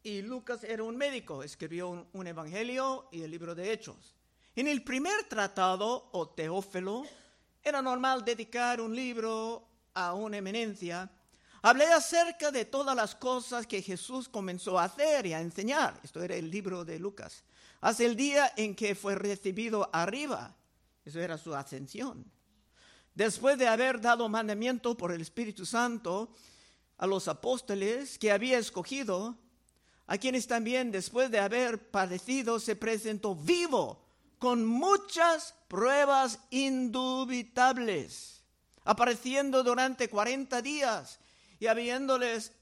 Y 0.05 0.23
Lucas 0.23 0.63
era 0.63 0.85
un 0.85 0.97
médico, 0.97 1.43
escribió 1.43 2.07
un, 2.13 2.27
evangelio 2.29 3.09
y 3.11 3.23
el 3.23 3.33
libro 3.33 3.57
de 3.57 3.73
Hechos. 3.73 4.15
En 4.55 4.69
el 4.69 4.85
primer 4.85 5.25
tratado, 5.25 6.11
o 6.13 6.29
Teófilo, 6.29 7.03
era 7.61 7.83
normal 7.83 8.25
dedicar 8.25 8.81
un 8.81 8.95
libro 8.95 9.67
a 9.95 10.15
una 10.15 10.37
eminencia 10.37 11.11
Hablé 11.61 11.87
acerca 11.87 12.53
de 12.53 12.67
todas 12.67 12.95
las 12.95 13.17
cosas 13.17 13.67
que 13.67 13.83
Jesús 13.83 14.29
comenzó 14.29 14.79
a 14.79 14.85
hacer 14.85 15.27
y 15.27 15.33
a 15.33 15.41
enseñar. 15.41 15.99
Esto 16.05 16.23
era 16.23 16.37
el 16.37 16.53
libro 16.53 16.85
de 16.85 17.01
Lucas. 17.01 17.43
Hasta 17.81 18.05
el 18.05 18.15
día 18.15 18.53
en 18.57 18.77
que 18.77 18.95
fue 18.95 19.17
recibido 19.17 19.91
arriba. 19.93 20.55
Eso 21.09 21.21
era 21.21 21.39
su 21.39 21.55
ascensión. 21.55 22.31
Después 23.15 23.57
de 23.57 23.67
haber 23.67 23.99
dado 23.99 24.29
mandamiento 24.29 24.95
por 24.95 25.11
el 25.11 25.23
Espíritu 25.23 25.65
Santo 25.65 26.35
a 26.99 27.07
los 27.07 27.29
apóstoles 27.29 28.19
que 28.19 28.31
había 28.31 28.59
escogido, 28.59 29.39
a 30.07 30.19
quienes 30.19 30.47
también 30.47 30.91
después 30.93 31.31
de 31.31 31.39
haber 31.39 31.91
padecido 31.91 32.61
se 32.61 32.77
presentó 32.77 33.35
vivo 33.35 34.05
con 34.39 34.67
muchas 34.67 35.55
pruebas 35.67 36.41
indubitables, 36.51 38.43
apareciendo 38.85 39.63
durante 39.63 40.11
40 40.11 40.61
días 40.61 41.21
y 41.59 41.69
habiéndoles 41.69 42.53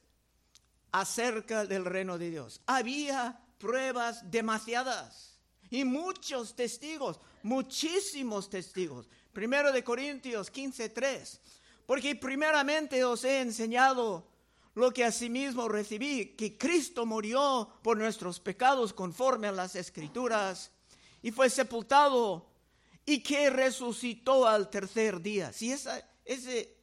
acerca 0.93 1.67
del 1.67 1.85
reino 1.85 2.17
de 2.17 2.31
Dios. 2.31 2.61
Había 2.65 3.41
pruebas 3.59 4.31
demasiadas 4.31 5.36
y 5.71 5.85
muchos 5.85 6.55
testigos, 6.55 7.21
muchísimos 7.43 8.49
testigos. 8.49 9.09
Primero 9.33 9.73
de 9.73 9.85
Corintios 9.85 10.51
15:3, 10.51 11.41
porque 11.87 12.17
primeramente 12.17 13.05
os 13.05 13.25
he 13.25 13.41
enseñado 13.41 14.27
lo 14.75 14.93
que 14.93 15.05
asimismo 15.05 15.69
recibí, 15.69 16.35
que 16.37 16.59
Cristo 16.59 17.07
murió 17.07 17.69
por 17.83 17.97
nuestros 17.97 18.41
pecados 18.41 18.93
conforme 18.93 19.49
a 19.49 19.53
las 19.53 19.75
escrituras 19.75 20.71
y 21.23 21.31
fue 21.31 21.49
sepultado 21.49 22.47
y 23.07 23.23
que 23.23 23.49
resucitó 23.49 24.47
al 24.47 24.69
tercer 24.69 25.21
día. 25.23 25.53
Si 25.53 25.73
esa, 25.73 26.07
ese 26.25 26.77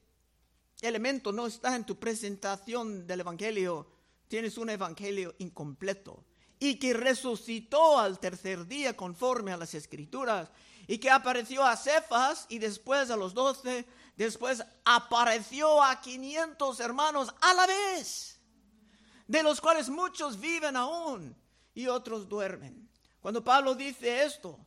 elemento 0.82 1.32
no 1.32 1.46
está 1.46 1.76
en 1.76 1.86
tu 1.86 2.00
presentación 2.00 3.06
del 3.06 3.20
Evangelio, 3.20 3.88
tienes 4.28 4.58
un 4.58 4.72
Evangelio 4.72 5.36
incompleto. 5.38 6.24
Y 6.64 6.76
que 6.76 6.94
resucitó 6.94 8.00
al 8.00 8.20
tercer 8.20 8.66
día 8.66 8.96
conforme 8.96 9.52
a 9.52 9.58
las 9.58 9.74
escrituras. 9.74 10.48
Y 10.88 10.98
que 10.98 11.12
apareció 11.12 11.66
a 11.66 11.76
Cefas 11.76 12.46
y 12.48 12.58
después 12.58 13.12
a 13.12 13.18
los 13.18 13.34
doce. 13.34 13.86
Después 14.16 14.64
apareció 14.86 15.84
a 15.84 16.00
500 16.00 16.80
hermanos 16.80 17.36
a 17.42 17.54
la 17.54 17.68
vez. 17.68 18.40
De 19.28 19.44
los 19.44 19.60
cuales 19.60 19.90
muchos 19.90 20.40
viven 20.40 20.78
aún 20.78 21.36
y 21.74 21.88
otros 21.88 22.30
duermen. 22.30 22.90
Cuando 23.20 23.44
Pablo 23.44 23.76
dice 23.76 24.24
esto, 24.24 24.58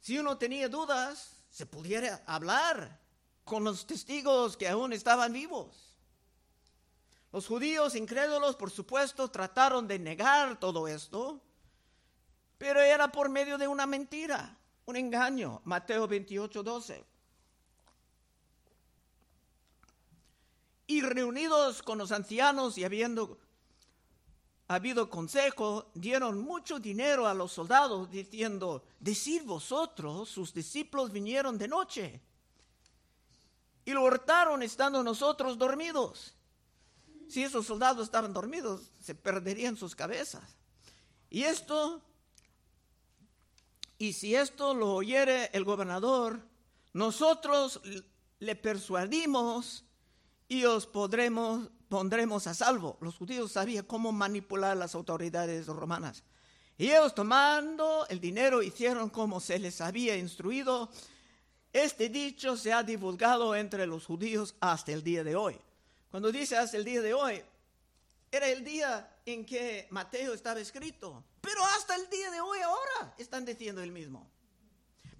si 0.00 0.18
uno 0.18 0.36
tenía 0.36 0.68
dudas, 0.68 1.44
se 1.48 1.64
pudiera 1.64 2.24
hablar 2.26 2.98
con 3.44 3.62
los 3.62 3.86
testigos 3.86 4.56
que 4.56 4.68
aún 4.68 4.92
estaban 4.92 5.32
vivos. 5.32 5.87
Los 7.32 7.46
judíos 7.46 7.94
incrédulos, 7.94 8.56
por 8.56 8.70
supuesto, 8.70 9.30
trataron 9.30 9.86
de 9.86 9.98
negar 9.98 10.58
todo 10.58 10.88
esto, 10.88 11.40
pero 12.56 12.80
era 12.80 13.08
por 13.12 13.28
medio 13.28 13.58
de 13.58 13.68
una 13.68 13.86
mentira, 13.86 14.56
un 14.86 14.96
engaño. 14.96 15.60
Mateo 15.64 16.08
28, 16.08 16.62
12. 16.62 17.04
Y 20.86 21.02
reunidos 21.02 21.82
con 21.82 21.98
los 21.98 22.12
ancianos 22.12 22.78
y 22.78 22.84
habiendo 22.84 23.38
habido 24.68 25.08
consejo, 25.08 25.90
dieron 25.94 26.38
mucho 26.40 26.78
dinero 26.78 27.26
a 27.26 27.34
los 27.34 27.52
soldados, 27.52 28.10
diciendo, 28.10 28.84
decid 29.00 29.42
vosotros, 29.44 30.28
sus 30.28 30.52
discípulos 30.52 31.10
vinieron 31.10 31.56
de 31.56 31.68
noche 31.68 32.20
y 33.86 33.92
lo 33.92 34.02
hurtaron 34.02 34.62
estando 34.62 35.02
nosotros 35.02 35.56
dormidos. 35.56 36.34
Si 37.28 37.42
esos 37.42 37.66
soldados 37.66 38.04
estaban 38.04 38.32
dormidos, 38.32 38.90
se 39.02 39.14
perderían 39.14 39.76
sus 39.76 39.94
cabezas. 39.94 40.56
Y 41.30 41.42
esto, 41.42 42.02
y 43.98 44.14
si 44.14 44.34
esto 44.34 44.74
lo 44.74 44.94
oyere 44.94 45.50
el 45.52 45.64
gobernador, 45.64 46.40
nosotros 46.92 47.80
le 48.38 48.56
persuadimos 48.56 49.84
y 50.48 50.64
os 50.64 50.86
podremos, 50.86 51.68
pondremos 51.88 52.46
a 52.46 52.54
salvo. 52.54 52.96
Los 53.00 53.16
judíos 53.16 53.52
sabían 53.52 53.84
cómo 53.84 54.10
manipular 54.12 54.76
las 54.76 54.94
autoridades 54.94 55.66
romanas. 55.66 56.24
Y 56.78 56.86
ellos 56.86 57.14
tomando 57.14 58.06
el 58.08 58.20
dinero 58.20 58.62
hicieron 58.62 59.10
como 59.10 59.40
se 59.40 59.58
les 59.58 59.80
había 59.80 60.16
instruido 60.16 60.90
este 61.72 62.08
dicho 62.08 62.56
se 62.56 62.72
ha 62.72 62.82
divulgado 62.82 63.54
entre 63.54 63.86
los 63.86 64.06
judíos 64.06 64.54
hasta 64.60 64.92
el 64.92 65.02
día 65.02 65.22
de 65.22 65.36
hoy. 65.36 65.56
Cuando 66.10 66.32
dice 66.32 66.56
hasta 66.56 66.76
el 66.76 66.84
día 66.84 67.02
de 67.02 67.14
hoy, 67.14 67.42
era 68.30 68.48
el 68.48 68.64
día 68.64 69.16
en 69.24 69.44
que 69.44 69.86
Mateo 69.90 70.34
estaba 70.34 70.60
escrito. 70.60 71.24
Pero 71.40 71.64
hasta 71.64 71.94
el 71.96 72.08
día 72.08 72.30
de 72.30 72.40
hoy 72.40 72.60
ahora 72.60 73.14
están 73.18 73.44
diciendo 73.44 73.82
el 73.82 73.92
mismo. 73.92 74.30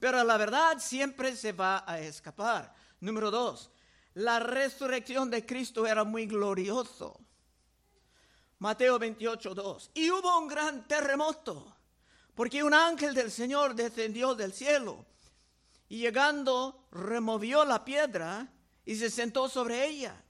Pero 0.00 0.22
la 0.24 0.36
verdad 0.36 0.78
siempre 0.78 1.34
se 1.36 1.52
va 1.52 1.84
a 1.86 1.98
escapar. 2.00 2.74
Número 3.00 3.30
dos, 3.30 3.70
la 4.14 4.38
resurrección 4.38 5.30
de 5.30 5.44
Cristo 5.44 5.86
era 5.86 6.04
muy 6.04 6.26
glorioso. 6.26 7.20
Mateo 8.58 8.98
28, 8.98 9.54
2. 9.54 9.90
Y 9.94 10.10
hubo 10.10 10.38
un 10.38 10.48
gran 10.48 10.86
terremoto, 10.88 11.76
porque 12.34 12.62
un 12.62 12.74
ángel 12.74 13.14
del 13.14 13.30
Señor 13.30 13.74
descendió 13.74 14.34
del 14.34 14.52
cielo 14.52 15.06
y 15.88 15.98
llegando 15.98 16.88
removió 16.90 17.64
la 17.64 17.84
piedra 17.84 18.48
y 18.84 18.96
se 18.96 19.10
sentó 19.10 19.48
sobre 19.48 19.86
ella. 19.86 20.22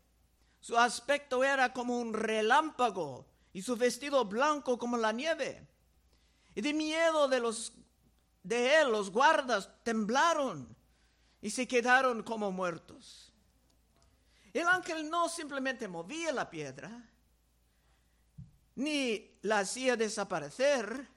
Su 0.69 0.77
aspecto 0.77 1.43
era 1.43 1.73
como 1.73 1.99
un 1.99 2.13
relámpago 2.13 3.25
y 3.55 3.63
su 3.63 3.75
vestido 3.75 4.27
blanco 4.27 4.77
como 4.77 4.99
la 4.99 5.13
nieve. 5.13 5.67
Y 6.55 6.61
de 6.61 6.75
miedo 6.75 7.27
de 7.27 7.41
los 7.41 7.73
de 8.43 8.79
él 8.79 8.93
los 8.93 9.11
guardas 9.11 9.71
temblaron 9.83 10.77
y 11.41 11.49
se 11.49 11.67
quedaron 11.67 12.23
como 12.23 12.53
muertos. 12.53 13.33
El 14.53 14.69
ángel 14.69 15.09
no 15.09 15.31
simplemente 15.31 15.89
movía 15.89 16.33
la 16.33 16.51
piedra, 16.51 17.03
ni 18.75 19.39
la 19.41 19.61
hacía 19.61 19.97
desaparecer, 19.97 21.09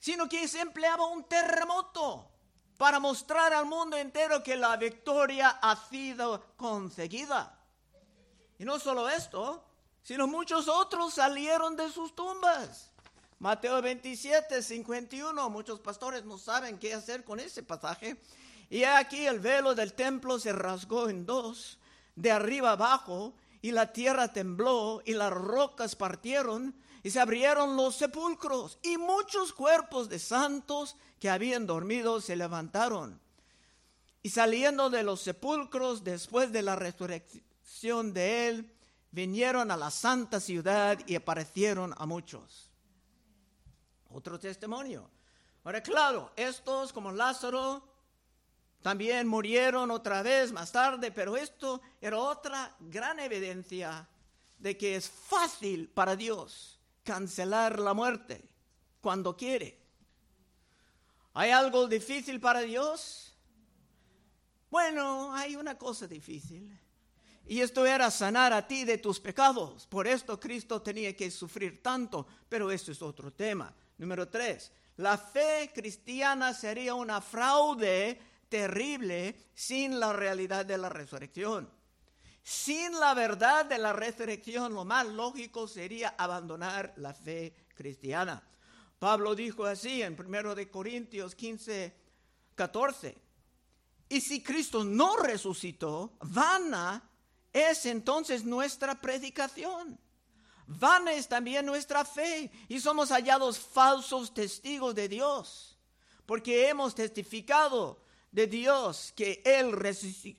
sino 0.00 0.28
que 0.28 0.48
se 0.48 0.60
empleaba 0.60 1.06
un 1.06 1.22
terremoto 1.28 2.33
para 2.76 2.98
mostrar 2.98 3.52
al 3.52 3.66
mundo 3.66 3.96
entero 3.96 4.42
que 4.42 4.56
la 4.56 4.76
victoria 4.76 5.58
ha 5.62 5.76
sido 5.76 6.44
conseguida. 6.56 7.58
Y 8.58 8.64
no 8.64 8.78
solo 8.78 9.08
esto, 9.08 9.64
sino 10.02 10.26
muchos 10.26 10.68
otros 10.68 11.14
salieron 11.14 11.76
de 11.76 11.90
sus 11.90 12.14
tumbas. 12.14 12.90
Mateo 13.38 13.82
27, 13.82 14.62
51, 14.62 15.50
muchos 15.50 15.80
pastores 15.80 16.24
no 16.24 16.38
saben 16.38 16.78
qué 16.78 16.94
hacer 16.94 17.24
con 17.24 17.40
ese 17.40 17.62
pasaje. 17.62 18.20
Y 18.70 18.84
aquí 18.84 19.26
el 19.26 19.40
velo 19.40 19.74
del 19.74 19.92
templo 19.92 20.38
se 20.38 20.52
rasgó 20.52 21.08
en 21.08 21.26
dos, 21.26 21.78
de 22.16 22.32
arriba 22.32 22.72
abajo, 22.72 23.34
y 23.60 23.72
la 23.72 23.92
tierra 23.92 24.32
tembló, 24.32 25.02
y 25.04 25.14
las 25.14 25.32
rocas 25.32 25.96
partieron, 25.96 26.74
y 27.04 27.10
se 27.10 27.20
abrieron 27.20 27.76
los 27.76 27.96
sepulcros, 27.96 28.78
y 28.82 28.96
muchos 28.96 29.52
cuerpos 29.52 30.08
de 30.08 30.18
santos 30.18 30.96
que 31.20 31.28
habían 31.28 31.66
dormido 31.66 32.18
se 32.22 32.34
levantaron. 32.34 33.20
Y 34.22 34.30
saliendo 34.30 34.88
de 34.88 35.02
los 35.02 35.20
sepulcros 35.20 36.02
después 36.02 36.50
de 36.50 36.62
la 36.62 36.76
resurrección 36.76 38.14
de 38.14 38.48
él, 38.48 38.74
vinieron 39.10 39.70
a 39.70 39.76
la 39.76 39.90
santa 39.90 40.40
ciudad 40.40 40.98
y 41.06 41.14
aparecieron 41.14 41.94
a 41.98 42.06
muchos. 42.06 42.70
Otro 44.08 44.40
testimonio. 44.40 45.10
Ahora, 45.62 45.82
claro, 45.82 46.32
estos 46.36 46.90
como 46.90 47.12
Lázaro 47.12 47.86
también 48.80 49.28
murieron 49.28 49.90
otra 49.90 50.22
vez 50.22 50.52
más 50.52 50.72
tarde, 50.72 51.10
pero 51.10 51.36
esto 51.36 51.82
era 52.00 52.16
otra 52.16 52.74
gran 52.80 53.20
evidencia 53.20 54.08
de 54.58 54.78
que 54.78 54.96
es 54.96 55.10
fácil 55.10 55.90
para 55.90 56.16
Dios 56.16 56.73
cancelar 57.04 57.78
la 57.78 57.94
muerte 57.94 58.42
cuando 59.00 59.36
quiere. 59.36 59.78
¿Hay 61.34 61.50
algo 61.50 61.86
difícil 61.86 62.40
para 62.40 62.60
Dios? 62.60 63.36
Bueno, 64.70 65.34
hay 65.34 65.54
una 65.56 65.76
cosa 65.78 66.06
difícil. 66.06 66.76
Y 67.46 67.60
esto 67.60 67.84
era 67.84 68.10
sanar 68.10 68.52
a 68.52 68.66
ti 68.66 68.84
de 68.84 68.98
tus 68.98 69.20
pecados. 69.20 69.86
Por 69.86 70.06
esto 70.06 70.40
Cristo 70.40 70.80
tenía 70.80 71.14
que 71.14 71.30
sufrir 71.30 71.82
tanto, 71.82 72.26
pero 72.48 72.70
eso 72.70 72.90
es 72.90 73.02
otro 73.02 73.32
tema. 73.32 73.74
Número 73.98 74.28
tres, 74.28 74.72
la 74.96 75.18
fe 75.18 75.70
cristiana 75.74 76.54
sería 76.54 76.94
una 76.94 77.20
fraude 77.20 78.18
terrible 78.48 79.50
sin 79.54 80.00
la 80.00 80.12
realidad 80.12 80.64
de 80.64 80.78
la 80.78 80.88
resurrección. 80.88 81.68
Sin 82.44 82.92
la 83.00 83.14
verdad 83.14 83.64
de 83.64 83.78
la 83.78 83.94
resurrección, 83.94 84.74
lo 84.74 84.84
más 84.84 85.06
lógico 85.06 85.66
sería 85.66 86.14
abandonar 86.18 86.92
la 86.98 87.14
fe 87.14 87.54
cristiana. 87.74 88.42
Pablo 88.98 89.34
dijo 89.34 89.64
así 89.64 90.02
en 90.02 90.14
1 90.18 90.54
de 90.54 90.70
Corintios 90.70 91.34
15, 91.34 91.96
14. 92.54 93.16
Y 94.10 94.20
si 94.20 94.42
Cristo 94.42 94.84
no 94.84 95.16
resucitó, 95.16 96.12
vana 96.20 97.02
es 97.50 97.86
entonces 97.86 98.44
nuestra 98.44 99.00
predicación. 99.00 99.98
Vana 100.66 101.14
es 101.14 101.26
también 101.26 101.64
nuestra 101.64 102.04
fe 102.04 102.52
y 102.68 102.78
somos 102.78 103.08
hallados 103.08 103.58
falsos 103.58 104.34
testigos 104.34 104.94
de 104.94 105.08
Dios, 105.08 105.78
porque 106.26 106.68
hemos 106.68 106.94
testificado 106.94 108.03
de 108.34 108.48
Dios 108.48 109.12
que 109.14 109.40
Él 109.44 109.70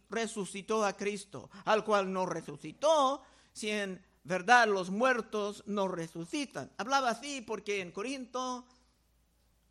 resucitó 0.09 0.83
a 0.83 0.97
Cristo, 0.97 1.49
al 1.63 1.85
cual 1.85 2.11
no 2.11 2.25
resucitó, 2.25 3.23
si 3.53 3.69
en 3.71 4.03
verdad 4.25 4.67
los 4.67 4.89
muertos 4.89 5.63
no 5.65 5.87
resucitan. 5.87 6.69
Hablaba 6.77 7.11
así 7.11 7.39
porque 7.39 7.79
en 7.79 7.93
Corinto 7.93 8.65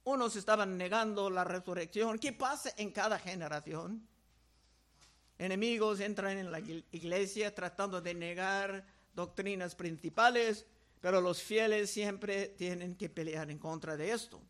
unos 0.05 0.37
estaban 0.37 0.79
negando 0.79 1.29
la 1.29 1.45
resurrección. 1.45 2.19
¿Qué 2.19 2.33
pasa 2.33 2.73
en 2.79 2.93
cada 2.93 3.19
generación? 3.19 4.09
Enemigos 5.37 6.01
entran 6.01 6.39
en 6.39 6.51
la 6.51 6.61
iglesia 6.61 7.55
tratando 7.55 8.01
de 8.01 8.15
negar 8.15 8.87
doctrinas 9.15 9.75
principales, 9.75 10.65
pero 11.03 11.21
los 11.21 11.43
fieles 11.43 11.91
siempre 11.91 12.49
tienen 12.49 12.97
que 12.97 13.11
pelear 13.11 13.51
en 13.51 13.59
contra 13.59 13.99
de 13.99 14.13
esto. 14.13 14.41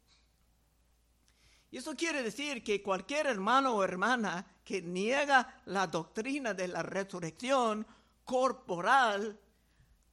Y 1.75 1.79
eso 1.79 1.97
quiere 1.97 2.23
decir 2.23 2.63
que 2.63 2.81
cualquier 2.81 3.27
hermano 3.27 3.75
o 3.75 3.83
hermana 3.83 4.47
que 4.65 4.81
niega 4.81 5.61
la 5.65 5.89
doctrina 5.89 6.55
de 6.55 6.69
la 6.69 6.85
resurrección 6.85 7.85
corporal 8.25 9.37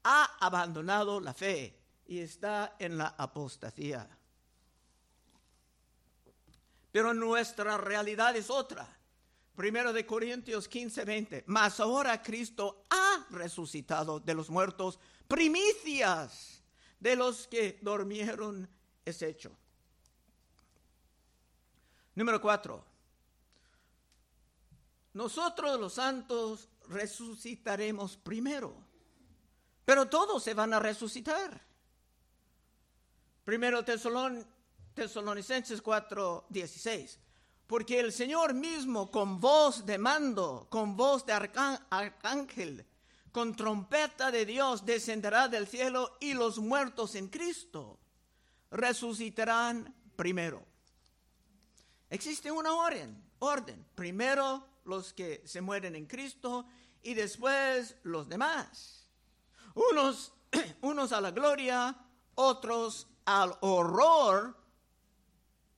ha 0.03 0.37
abandonado 0.39 1.19
la 1.19 1.35
fe 1.35 1.77
y 2.07 2.17
está 2.17 2.77
en 2.79 2.97
la 2.97 3.09
apostasía. 3.15 4.09
Pero 6.91 7.13
nuestra 7.13 7.77
realidad 7.77 8.35
es 8.35 8.49
otra. 8.49 8.87
Primero 9.55 9.93
de 9.93 10.03
Corintios 10.03 10.67
15, 10.67 11.05
20. 11.05 11.43
Mas 11.45 11.79
ahora 11.79 12.23
Cristo 12.23 12.85
ha 12.89 13.27
resucitado 13.29 14.19
de 14.19 14.33
los 14.33 14.49
muertos, 14.49 14.99
primicias 15.27 16.63
de 16.99 17.15
los 17.15 17.47
que 17.47 17.77
durmieron 17.83 18.67
es 19.05 19.21
hecho. 19.21 19.60
Número 22.15 22.41
4. 22.41 22.85
Nosotros 25.13 25.79
los 25.79 25.93
santos 25.93 26.69
resucitaremos 26.87 28.17
primero, 28.17 28.73
pero 29.85 30.07
todos 30.07 30.43
se 30.43 30.53
van 30.53 30.73
a 30.73 30.79
resucitar. 30.79 31.61
Primero 33.43 33.83
Tesalón, 33.83 34.45
Tesalonicenses 34.93 35.81
4, 35.81 36.45
16 36.49 37.19
porque 37.71 38.01
el 38.01 38.11
Señor 38.11 38.53
mismo 38.53 39.09
con 39.09 39.39
voz 39.39 39.85
de 39.85 39.97
mando, 39.97 40.67
con 40.69 40.97
voz 40.97 41.25
de 41.25 41.31
arcángel, 41.31 42.85
con 43.31 43.55
trompeta 43.55 44.29
de 44.29 44.45
Dios 44.45 44.85
descenderá 44.85 45.47
del 45.47 45.65
cielo 45.67 46.17
y 46.19 46.33
los 46.33 46.59
muertos 46.59 47.15
en 47.15 47.29
Cristo 47.29 47.97
resucitarán 48.71 49.95
primero. 50.17 50.65
Existe 52.11 52.51
una 52.51 52.75
orden, 52.75 53.19
orden. 53.39 53.83
Primero 53.95 54.67
los 54.85 55.13
que 55.13 55.41
se 55.45 55.61
mueren 55.61 55.95
en 55.95 56.05
Cristo 56.05 56.67
y 57.01 57.15
después 57.15 57.95
los 58.03 58.29
demás. 58.29 59.07
Unos, 59.73 60.31
unos 60.81 61.11
a 61.11 61.19
la 61.19 61.31
gloria, 61.31 61.97
otros 62.35 63.07
al 63.25 63.57
horror 63.61 64.61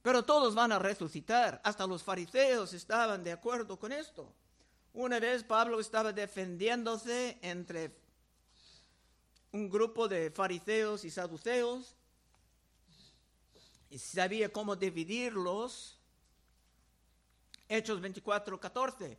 pero 0.03 0.23
todos 0.23 0.53
van 0.53 0.73
a 0.73 0.79
resucitar. 0.79 1.61
Hasta 1.63 1.87
los 1.87 2.03
fariseos 2.03 2.73
estaban 2.73 3.23
de 3.23 3.31
acuerdo 3.31 3.79
con 3.79 3.93
esto. 3.93 4.31
Una 4.93 5.19
vez 5.19 5.43
Pablo 5.43 5.79
estaba 5.79 6.11
defendiéndose 6.11 7.39
entre 7.41 7.95
un 9.53 9.69
grupo 9.69 10.09
de 10.09 10.29
fariseos 10.29 11.05
y 11.05 11.09
saduceos 11.09 11.95
y 13.89 13.97
sabía 13.97 14.51
cómo 14.51 14.75
dividirlos. 14.75 15.97
Hechos 17.67 18.01
24, 18.01 18.59
14. 18.59 19.17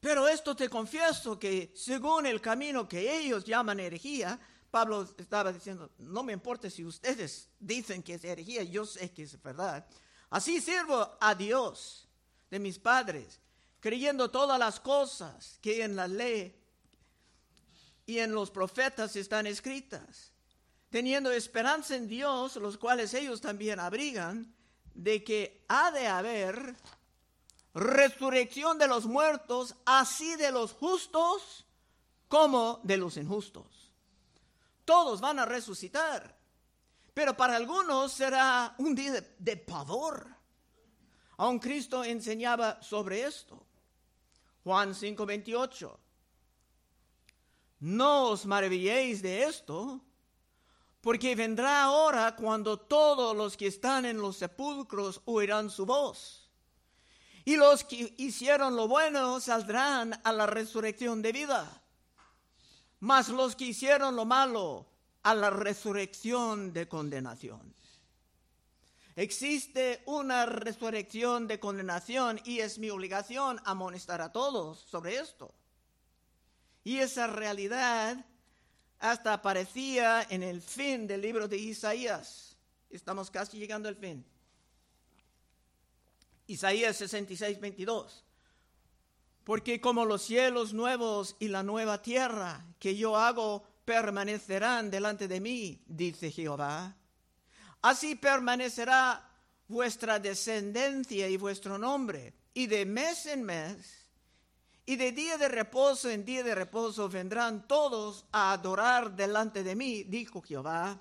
Pero 0.00 0.28
esto 0.28 0.54
te 0.54 0.68
confieso 0.68 1.38
que 1.38 1.72
según 1.74 2.26
el 2.26 2.40
camino 2.40 2.88
que 2.88 3.18
ellos 3.18 3.44
llaman 3.44 3.80
herejía, 3.80 4.38
Pablo 4.70 5.08
estaba 5.16 5.52
diciendo, 5.52 5.90
no 5.98 6.22
me 6.22 6.32
importa 6.32 6.70
si 6.70 6.84
ustedes 6.84 7.48
dicen 7.58 8.02
que 8.02 8.14
es 8.14 8.24
herejía, 8.24 8.62
yo 8.62 8.84
sé 8.84 9.10
que 9.10 9.22
es 9.24 9.42
verdad. 9.42 9.86
Así 10.30 10.60
sirvo 10.60 11.16
a 11.20 11.34
Dios 11.34 12.06
de 12.50 12.58
mis 12.58 12.78
padres, 12.78 13.40
creyendo 13.80 14.30
todas 14.30 14.58
las 14.58 14.78
cosas 14.78 15.58
que 15.60 15.82
en 15.82 15.96
la 15.96 16.06
ley 16.06 16.54
y 18.06 18.18
en 18.18 18.32
los 18.32 18.50
profetas 18.50 19.16
están 19.16 19.46
escritas, 19.46 20.32
teniendo 20.90 21.32
esperanza 21.32 21.96
en 21.96 22.08
Dios, 22.08 22.56
los 22.56 22.78
cuales 22.78 23.14
ellos 23.14 23.40
también 23.40 23.80
abrigan, 23.80 24.54
de 24.94 25.22
que 25.22 25.64
ha 25.68 25.90
de 25.90 26.06
haber 26.06 26.74
resurrección 27.74 28.78
de 28.78 28.88
los 28.88 29.06
muertos, 29.06 29.74
así 29.84 30.36
de 30.36 30.50
los 30.50 30.72
justos 30.72 31.66
como 32.28 32.80
de 32.82 32.96
los 32.96 33.16
injustos. 33.16 33.92
Todos 34.84 35.20
van 35.20 35.38
a 35.38 35.46
resucitar, 35.46 36.36
pero 37.14 37.36
para 37.36 37.56
algunos 37.56 38.12
será 38.12 38.74
un 38.78 38.94
día 38.94 39.20
de, 39.38 39.56
pavor. 39.56 40.26
Aun 41.36 41.58
Cristo 41.58 42.04
enseñaba 42.04 42.82
sobre 42.82 43.22
esto. 43.22 43.66
Juan 44.64 44.94
5:28. 44.94 45.98
No 47.80 48.30
os 48.30 48.44
maravilléis 48.44 49.22
de 49.22 49.44
esto, 49.44 50.00
porque 51.00 51.36
vendrá 51.36 51.90
hora 51.90 52.34
cuando 52.34 52.76
todos 52.76 53.36
los 53.36 53.56
que 53.56 53.68
están 53.68 54.04
en 54.04 54.18
los 54.18 54.36
sepulcros 54.36 55.20
oirán 55.26 55.70
su 55.70 55.86
voz. 55.86 56.37
Y 57.48 57.56
los 57.56 57.82
que 57.82 58.12
hicieron 58.18 58.76
lo 58.76 58.88
bueno 58.88 59.40
saldrán 59.40 60.20
a 60.22 60.32
la 60.34 60.44
resurrección 60.44 61.22
de 61.22 61.32
vida. 61.32 61.80
Mas 63.00 63.30
los 63.30 63.56
que 63.56 63.64
hicieron 63.64 64.16
lo 64.16 64.26
malo 64.26 64.86
a 65.22 65.34
la 65.34 65.48
resurrección 65.48 66.74
de 66.74 66.86
condenación. 66.88 67.74
Existe 69.16 70.02
una 70.04 70.44
resurrección 70.44 71.46
de 71.46 71.58
condenación 71.58 72.38
y 72.44 72.58
es 72.58 72.78
mi 72.78 72.90
obligación 72.90 73.62
amonestar 73.64 74.20
a 74.20 74.30
todos 74.30 74.80
sobre 74.80 75.16
esto. 75.16 75.50
Y 76.84 76.98
esa 76.98 77.28
realidad 77.28 78.26
hasta 78.98 79.32
aparecía 79.32 80.26
en 80.28 80.42
el 80.42 80.60
fin 80.60 81.06
del 81.06 81.22
libro 81.22 81.48
de 81.48 81.56
Isaías. 81.56 82.58
Estamos 82.90 83.30
casi 83.30 83.58
llegando 83.58 83.88
al 83.88 83.96
fin. 83.96 84.22
Isaías 86.48 86.96
66, 86.96 87.60
22. 87.60 88.24
Porque 89.44 89.80
como 89.80 90.04
los 90.04 90.22
cielos 90.22 90.74
nuevos 90.74 91.36
y 91.38 91.48
la 91.48 91.62
nueva 91.62 92.02
tierra 92.02 92.66
que 92.78 92.96
yo 92.96 93.16
hago 93.16 93.64
permanecerán 93.84 94.90
delante 94.90 95.28
de 95.28 95.40
mí, 95.40 95.80
dice 95.86 96.30
Jehová, 96.30 96.96
así 97.80 98.16
permanecerá 98.16 99.30
vuestra 99.68 100.18
descendencia 100.18 101.28
y 101.28 101.36
vuestro 101.36 101.78
nombre, 101.78 102.34
y 102.52 102.66
de 102.66 102.84
mes 102.84 103.26
en 103.26 103.44
mes 103.44 103.98
y 104.88 104.96
de 104.96 105.12
día 105.12 105.36
de 105.36 105.48
reposo 105.48 106.08
en 106.08 106.24
día 106.24 106.42
de 106.42 106.54
reposo 106.54 107.10
vendrán 107.10 107.68
todos 107.68 108.24
a 108.32 108.52
adorar 108.52 109.14
delante 109.14 109.62
de 109.62 109.76
mí, 109.76 110.02
dijo 110.04 110.40
Jehová. 110.40 110.98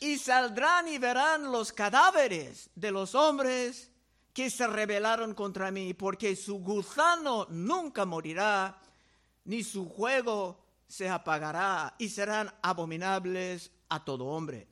Y 0.00 0.18
saldrán 0.18 0.88
y 0.88 0.98
verán 0.98 1.50
los 1.50 1.72
cadáveres 1.72 2.70
de 2.74 2.90
los 2.90 3.14
hombres 3.14 3.90
que 4.32 4.50
se 4.50 4.66
rebelaron 4.66 5.32
contra 5.34 5.70
mí, 5.70 5.94
porque 5.94 6.36
su 6.36 6.58
gusano 6.58 7.46
nunca 7.48 8.04
morirá, 8.04 8.78
ni 9.44 9.64
su 9.64 9.88
juego 9.88 10.62
se 10.86 11.08
apagará, 11.08 11.94
y 11.98 12.10
serán 12.10 12.52
abominables 12.60 13.70
a 13.88 14.04
todo 14.04 14.26
hombre. 14.26 14.68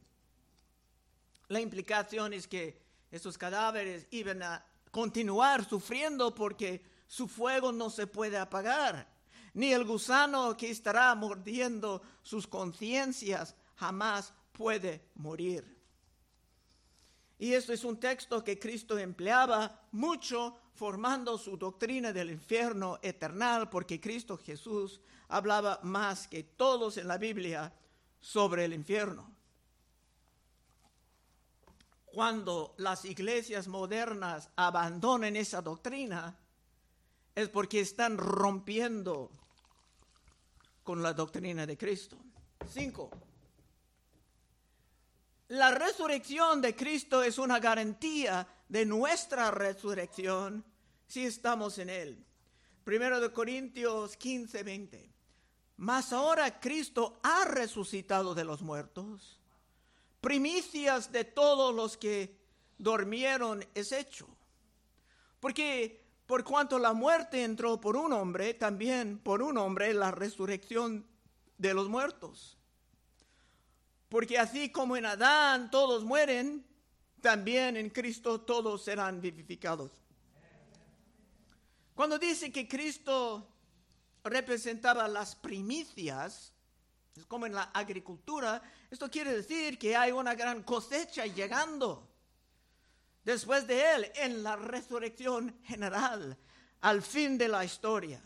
La 1.48 1.60
implicación 1.60 2.34
es 2.34 2.46
que 2.46 2.82
esos 3.10 3.38
cadáveres 3.38 4.06
iban 4.10 4.42
a 4.42 4.64
continuar 4.90 5.66
sufriendo 5.66 6.34
porque 6.34 6.84
su 7.06 7.28
fuego 7.28 7.72
no 7.72 7.88
se 7.90 8.06
puede 8.06 8.36
apagar, 8.36 9.08
ni 9.54 9.72
el 9.72 9.84
gusano 9.84 10.56
que 10.56 10.70
estará 10.70 11.14
mordiendo 11.14 12.02
sus 12.22 12.46
conciencias 12.46 13.54
jamás 13.76 14.32
puede 14.54 15.10
morir. 15.16 15.74
Y 17.38 17.52
esto 17.52 17.72
es 17.72 17.84
un 17.84 17.98
texto 17.98 18.42
que 18.42 18.58
Cristo 18.58 18.96
empleaba 18.96 19.82
mucho 19.92 20.56
formando 20.74 21.36
su 21.36 21.56
doctrina 21.56 22.12
del 22.12 22.30
infierno 22.30 22.98
eternal, 23.02 23.68
porque 23.68 24.00
Cristo 24.00 24.38
Jesús 24.38 25.00
hablaba 25.28 25.80
más 25.82 26.26
que 26.28 26.44
todos 26.44 26.96
en 26.96 27.08
la 27.08 27.18
Biblia 27.18 27.72
sobre 28.20 28.64
el 28.64 28.72
infierno. 28.72 29.30
Cuando 32.06 32.74
las 32.78 33.04
iglesias 33.04 33.66
modernas 33.66 34.48
abandonen 34.54 35.34
esa 35.36 35.60
doctrina, 35.60 36.38
es 37.34 37.48
porque 37.48 37.80
están 37.80 38.16
rompiendo 38.16 39.32
con 40.84 41.02
la 41.02 41.12
doctrina 41.12 41.66
de 41.66 41.76
Cristo. 41.76 42.16
Cinco. 42.68 43.10
La 45.54 45.70
resurrección 45.70 46.60
de 46.60 46.74
Cristo 46.74 47.22
es 47.22 47.38
una 47.38 47.60
garantía 47.60 48.44
de 48.68 48.84
nuestra 48.84 49.52
resurrección 49.52 50.64
si 51.06 51.26
estamos 51.26 51.78
en 51.78 51.90
Él. 51.90 52.26
Primero 52.82 53.20
de 53.20 53.30
Corintios 53.30 54.16
15, 54.16 54.64
20. 54.64 55.12
Mas 55.76 56.12
ahora 56.12 56.58
Cristo 56.58 57.20
ha 57.22 57.44
resucitado 57.44 58.34
de 58.34 58.42
los 58.42 58.62
muertos. 58.62 59.38
Primicias 60.20 61.12
de 61.12 61.22
todos 61.22 61.72
los 61.72 61.96
que 61.96 62.36
durmieron 62.76 63.64
es 63.74 63.92
hecho. 63.92 64.26
Porque 65.38 66.04
por 66.26 66.42
cuanto 66.42 66.80
la 66.80 66.94
muerte 66.94 67.44
entró 67.44 67.80
por 67.80 67.96
un 67.96 68.12
hombre, 68.12 68.54
también 68.54 69.20
por 69.20 69.40
un 69.40 69.56
hombre 69.58 69.94
la 69.94 70.10
resurrección 70.10 71.06
de 71.58 71.74
los 71.74 71.88
muertos. 71.88 72.58
Porque 74.14 74.38
así 74.38 74.70
como 74.70 74.96
en 74.96 75.06
Adán 75.06 75.72
todos 75.72 76.04
mueren, 76.04 76.64
también 77.20 77.76
en 77.76 77.90
Cristo 77.90 78.42
todos 78.42 78.84
serán 78.84 79.20
vivificados. 79.20 79.90
Cuando 81.96 82.16
dice 82.16 82.52
que 82.52 82.68
Cristo 82.68 83.44
representaba 84.22 85.08
las 85.08 85.34
primicias, 85.34 86.52
es 87.16 87.26
como 87.26 87.46
en 87.46 87.54
la 87.54 87.64
agricultura, 87.74 88.62
esto 88.88 89.10
quiere 89.10 89.34
decir 89.34 89.80
que 89.80 89.96
hay 89.96 90.12
una 90.12 90.36
gran 90.36 90.62
cosecha 90.62 91.26
llegando 91.26 92.08
después 93.24 93.66
de 93.66 93.94
él 93.96 94.12
en 94.14 94.44
la 94.44 94.54
resurrección 94.54 95.58
general, 95.64 96.38
al 96.82 97.02
fin 97.02 97.36
de 97.36 97.48
la 97.48 97.64
historia. 97.64 98.22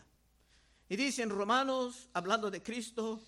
Y 0.87 0.95
dice 0.95 1.23
en 1.23 1.31
Romanos, 1.31 2.11
hablando 2.13 2.51
de 2.51 2.61
Cristo 2.61 3.19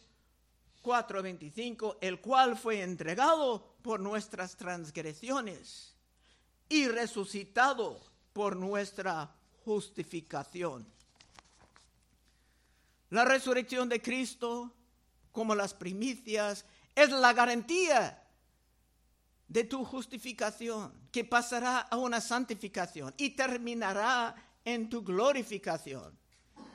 4:25, 0.81 1.97
el 2.01 2.19
cual 2.19 2.57
fue 2.57 2.81
entregado 2.81 3.75
por 3.81 3.99
nuestras 3.99 4.55
transgresiones 4.55 5.95
y 6.69 6.87
resucitado 6.87 7.99
por 8.33 8.55
nuestra 8.55 9.33
justificación. 9.65 10.85
La 13.09 13.25
resurrección 13.25 13.89
de 13.89 14.01
Cristo, 14.01 14.71
como 15.31 15.53
las 15.53 15.73
primicias, 15.73 16.65
es 16.95 17.09
la 17.09 17.33
garantía 17.33 18.23
de 19.47 19.65
tu 19.65 19.83
justificación, 19.83 20.93
que 21.11 21.25
pasará 21.25 21.79
a 21.79 21.97
una 21.97 22.21
santificación 22.21 23.13
y 23.17 23.31
terminará 23.31 24.33
en 24.63 24.89
tu 24.89 25.03
glorificación 25.03 26.17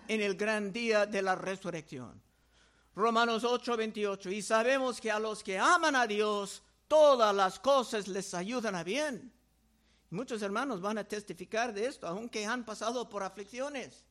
en 0.09 0.21
el 0.21 0.35
gran 0.35 0.73
día 0.73 1.07
de 1.07 1.23
la 1.23 1.35
resurrección. 1.35 2.25
Romanos 2.96 3.44
8, 3.44 3.76
28. 3.76 4.30
Y 4.30 4.42
sabemos 4.42 5.00
que 5.00 5.11
a 5.11 5.20
los 5.20 5.44
que 5.44 5.59
aman 5.59 5.94
a 5.94 6.06
Dios, 6.06 6.62
todas 6.88 7.37
las 7.37 7.61
cosas 7.61 8.09
les 8.09 8.32
ayudan 8.32 8.74
a 8.74 8.82
bien. 8.82 9.32
Muchos 10.09 10.40
hermanos 10.40 10.80
van 10.80 10.96
a 10.96 11.04
testificar 11.04 11.74
de 11.74 11.87
esto, 11.87 12.06
aunque 12.06 12.46
han 12.46 12.64
pasado 12.64 13.09
por 13.09 13.22
aflicciones. 13.22 14.02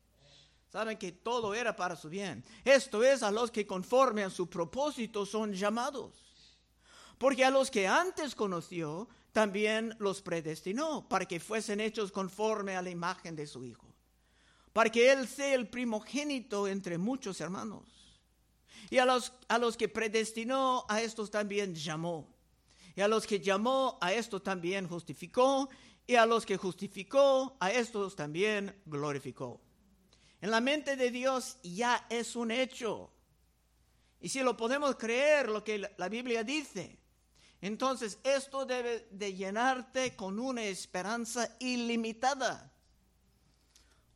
Saben 0.72 0.98
que 0.98 1.12
todo 1.12 1.56
era 1.56 1.76
para 1.76 1.96
su 1.96 2.10
bien. 2.10 2.44
Esto 2.64 3.04
es 3.04 3.24
a 3.24 3.32
los 3.32 3.50
que 3.50 3.66
conforme 3.66 4.24
a 4.24 4.30
su 4.30 4.48
propósito 4.48 5.26
son 5.26 5.54
llamados. 5.54 6.14
Porque 7.18 7.44
a 7.44 7.50
los 7.50 7.72
que 7.72 7.88
antes 7.88 8.36
conoció, 8.36 9.08
también 9.32 9.96
los 10.00 10.22
predestinó 10.22 11.08
para 11.10 11.26
que 11.26 11.40
fuesen 11.40 11.80
hechos 11.80 12.12
conforme 12.12 12.76
a 12.76 12.82
la 12.84 12.90
imagen 12.92 13.36
de 13.36 13.48
su 13.48 13.64
Hijo. 13.64 13.88
Para 14.74 14.92
que 14.92 15.12
Él 15.12 15.28
sea 15.28 15.56
el 15.56 15.70
primogénito 15.70 16.68
entre 16.68 16.98
muchos 17.00 17.42
hermanos. 17.42 17.95
Y 18.90 18.98
a 18.98 19.06
los, 19.06 19.34
a 19.48 19.58
los 19.58 19.78
que 19.78 19.90
predestinó, 19.90 20.86
a 20.88 21.02
estos 21.02 21.32
también 21.32 21.76
llamó. 21.76 22.34
Y 22.96 23.02
a 23.02 23.08
los 23.08 23.28
que 23.28 23.40
llamó, 23.40 23.98
a 24.02 24.14
estos 24.14 24.44
también 24.44 24.88
justificó. 24.88 25.70
Y 26.08 26.16
a 26.16 26.26
los 26.26 26.46
que 26.46 26.58
justificó, 26.58 27.58
a 27.60 27.72
estos 27.72 28.16
también 28.16 28.82
glorificó. 28.86 29.62
En 30.42 30.52
la 30.52 30.62
mente 30.62 30.96
de 30.96 31.10
Dios 31.12 31.58
ya 31.64 32.06
es 32.10 32.36
un 32.36 32.52
hecho. 32.52 33.12
Y 34.22 34.30
si 34.30 34.42
lo 34.42 34.56
podemos 34.56 34.96
creer, 34.96 35.50
lo 35.50 35.64
que 35.64 35.92
la 35.98 36.10
Biblia 36.10 36.44
dice, 36.44 36.98
entonces, 37.62 38.20
esto 38.24 38.64
debe 38.66 39.08
de 39.10 39.34
llenarte 39.34 40.16
con 40.16 40.40
una 40.40 40.64
esperanza 40.64 41.56
ilimitada. 41.60 42.72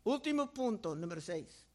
Último 0.03 0.53
punto, 0.53 0.95
número 0.95 1.19
6. 1.19 1.68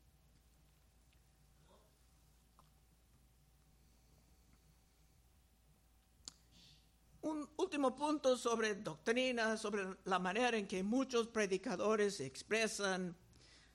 Un 7.25 7.49
último 7.57 7.97
punto 7.97 8.37
sobre 8.37 8.75
doctrina, 8.75 9.57
sobre 9.57 9.97
la 10.05 10.19
manera 10.19 10.59
en 10.59 10.67
que 10.67 10.83
muchos 10.83 11.27
predicadores 11.27 12.17
se 12.17 12.27
expresan 12.27 13.17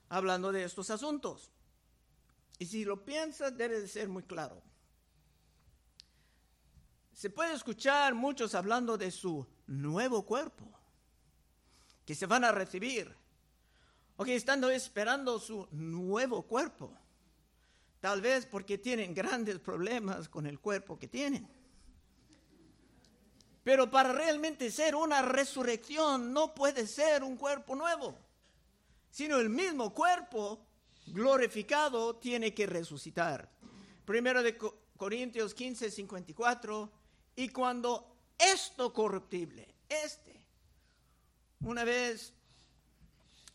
hablando 0.07 0.51
de 0.51 0.65
estos 0.65 0.91
asuntos. 0.91 1.49
Y 2.59 2.67
si 2.67 2.85
lo 2.85 3.03
piensas, 3.03 3.57
debe 3.57 3.81
de 3.81 3.87
ser 3.87 4.07
muy 4.07 4.21
claro. 4.21 4.61
Se 7.11 7.31
puede 7.31 7.55
escuchar 7.55 8.13
muchos 8.13 8.53
hablando 8.53 8.99
de 8.99 9.09
su 9.09 9.47
nuevo 9.65 10.27
cuerpo, 10.27 10.71
que 12.05 12.13
se 12.13 12.27
van 12.27 12.43
a 12.43 12.51
recibir, 12.51 13.11
o 14.15 14.25
que 14.25 14.35
están 14.35 14.63
esperando 14.65 15.39
su 15.39 15.67
nuevo 15.71 16.43
cuerpo, 16.43 16.95
tal 17.99 18.21
vez 18.21 18.45
porque 18.45 18.77
tienen 18.77 19.15
grandes 19.15 19.57
problemas 19.57 20.29
con 20.29 20.45
el 20.45 20.59
cuerpo 20.59 20.99
que 20.99 21.07
tienen. 21.07 21.58
Pero 23.69 23.91
para 23.91 24.11
realmente 24.11 24.71
ser 24.71 24.95
una 24.95 25.21
resurrección 25.21 26.33
no 26.33 26.55
puede 26.55 26.87
ser 26.87 27.23
un 27.23 27.37
cuerpo 27.37 27.75
nuevo, 27.75 28.17
sino 29.11 29.37
el 29.37 29.47
mismo 29.47 29.93
cuerpo 29.93 30.65
glorificado 31.05 32.15
tiene 32.15 32.51
que 32.51 32.65
resucitar. 32.65 33.47
Primero 34.05 34.41
de 34.41 34.57
Corintios 34.97 35.53
15, 35.53 35.91
54, 35.91 36.91
y 37.35 37.49
cuando 37.49 38.11
esto 38.39 38.91
corruptible, 38.91 39.75
este, 39.87 40.43
una 41.59 41.83
vez 41.83 42.33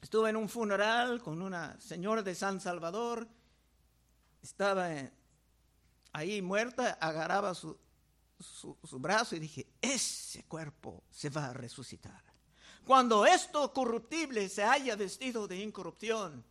estuve 0.00 0.30
en 0.30 0.36
un 0.36 0.48
funeral 0.48 1.20
con 1.22 1.42
una 1.42 1.76
señora 1.80 2.22
de 2.22 2.36
San 2.36 2.60
Salvador, 2.60 3.26
estaba 4.40 4.90
ahí 6.12 6.40
muerta, 6.40 6.98
agarraba 7.00 7.52
su, 7.56 7.76
su, 8.38 8.76
brazo 8.98 9.36
y 9.36 9.40
dije, 9.40 9.66
ese 9.80 10.44
cuerpo 10.44 11.04
se 11.10 11.30
va 11.30 11.46
a 11.46 11.52
resucitar. 11.52 12.22
Cuando 12.84 13.24
esto 13.24 13.72
corruptible 13.72 14.48
se 14.48 14.62
haya 14.62 14.96
vestido 14.96 15.46
de 15.48 15.58
incorrupción 15.58 16.44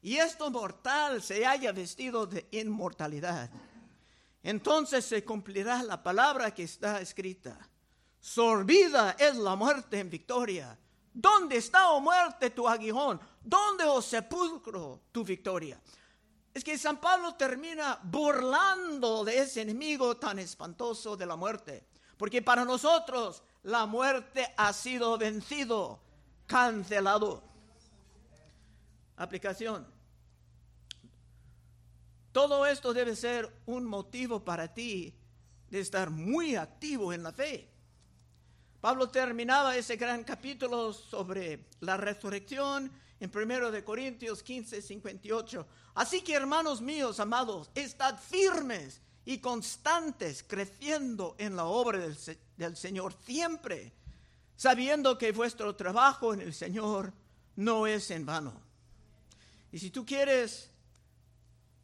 y 0.00 0.16
esto 0.16 0.50
mortal 0.50 1.22
se 1.22 1.44
haya 1.44 1.72
vestido 1.72 2.26
de 2.26 2.46
inmortalidad, 2.52 3.50
entonces 4.42 5.04
se 5.04 5.24
cumplirá 5.24 5.82
la 5.82 6.02
palabra 6.02 6.52
que 6.52 6.64
está 6.64 7.00
escrita. 7.00 7.68
Sorbida 8.20 9.16
es 9.18 9.36
la 9.36 9.56
muerte 9.56 9.98
en 9.98 10.10
victoria. 10.10 10.78
¿Dónde 11.12 11.56
está, 11.56 11.90
oh 11.90 12.00
muerte, 12.00 12.50
tu 12.50 12.66
aguijón? 12.66 13.20
¿Dónde, 13.42 13.84
oh 13.84 14.00
sepulcro, 14.00 15.02
tu 15.12 15.24
victoria? 15.24 15.80
Es 16.54 16.62
que 16.62 16.76
San 16.76 17.00
Pablo 17.00 17.34
termina 17.34 17.98
burlando 18.02 19.24
de 19.24 19.38
ese 19.38 19.62
enemigo 19.62 20.16
tan 20.16 20.38
espantoso 20.38 21.16
de 21.16 21.26
la 21.26 21.36
muerte. 21.36 21.86
Porque 22.16 22.42
para 22.42 22.64
nosotros 22.64 23.42
la 23.62 23.86
muerte 23.86 24.52
ha 24.56 24.72
sido 24.72 25.16
vencido, 25.16 26.00
cancelado. 26.46 27.42
Aplicación. 29.16 29.86
Todo 32.32 32.66
esto 32.66 32.92
debe 32.92 33.16
ser 33.16 33.50
un 33.66 33.84
motivo 33.84 34.44
para 34.44 34.72
ti 34.72 35.14
de 35.70 35.80
estar 35.80 36.10
muy 36.10 36.56
activo 36.56 37.12
en 37.12 37.22
la 37.22 37.32
fe. 37.32 37.71
Pablo 38.82 39.10
terminaba 39.10 39.76
ese 39.76 39.94
gran 39.94 40.24
capítulo 40.24 40.92
sobre 40.92 41.66
la 41.82 41.96
resurrección 41.96 42.90
en 43.20 43.30
1 43.32 43.70
de 43.70 43.84
Corintios 43.84 44.42
15, 44.42 44.82
58. 44.82 45.66
Así 45.94 46.22
que 46.22 46.34
hermanos 46.34 46.80
míos, 46.80 47.20
amados, 47.20 47.70
estad 47.76 48.18
firmes 48.18 49.00
y 49.24 49.38
constantes, 49.38 50.42
creciendo 50.42 51.36
en 51.38 51.54
la 51.54 51.66
obra 51.66 52.00
del, 52.00 52.16
del 52.56 52.76
Señor 52.76 53.14
siempre, 53.24 53.92
sabiendo 54.56 55.16
que 55.16 55.30
vuestro 55.30 55.76
trabajo 55.76 56.34
en 56.34 56.40
el 56.40 56.52
Señor 56.52 57.12
no 57.54 57.86
es 57.86 58.10
en 58.10 58.26
vano. 58.26 58.60
Y 59.70 59.78
si 59.78 59.90
tú 59.90 60.04
quieres 60.04 60.72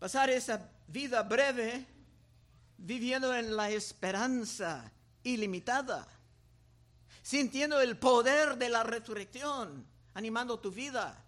pasar 0.01 0.31
esa 0.31 0.69
vida 0.89 1.23
breve 1.23 1.87
viviendo 2.77 3.33
en 3.33 3.55
la 3.55 3.71
esperanza 3.71 4.91
ilimitada, 5.23 6.18
sintiendo 7.29 7.79
el 7.83 7.99
poder 7.99 8.57
de 8.57 8.71
la 8.71 8.85
resurrección, 8.85 9.85
animando 10.15 10.61
tu 10.61 10.71
vida, 10.71 11.23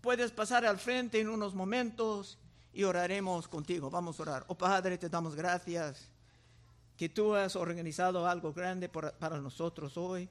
puedes 0.00 0.32
pasar 0.32 0.66
al 0.66 0.80
frente 0.80 1.20
en 1.20 1.28
unos 1.28 1.54
momentos 1.54 2.36
y 2.72 2.82
oraremos 2.82 3.46
contigo. 3.46 3.90
Vamos 3.90 4.18
a 4.18 4.22
orar. 4.22 4.44
Oh 4.48 4.56
Padre, 4.56 4.98
te 4.98 5.08
damos 5.08 5.36
gracias 5.36 6.08
que 6.96 7.08
tú 7.08 7.32
has 7.32 7.54
organizado 7.54 8.26
algo 8.26 8.52
grande 8.52 8.88
para 8.88 9.40
nosotros 9.40 9.96
hoy. 9.96 10.28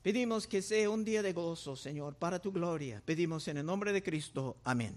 Pedimos 0.00 0.46
que 0.46 0.62
sea 0.62 0.88
un 0.88 1.04
día 1.04 1.20
de 1.20 1.34
gozo, 1.34 1.76
Señor, 1.76 2.14
para 2.14 2.38
tu 2.38 2.52
gloria. 2.52 3.02
Pedimos 3.04 3.46
en 3.48 3.58
el 3.58 3.66
nombre 3.66 3.92
de 3.92 4.02
Cristo. 4.02 4.56
Amén. 4.64 4.94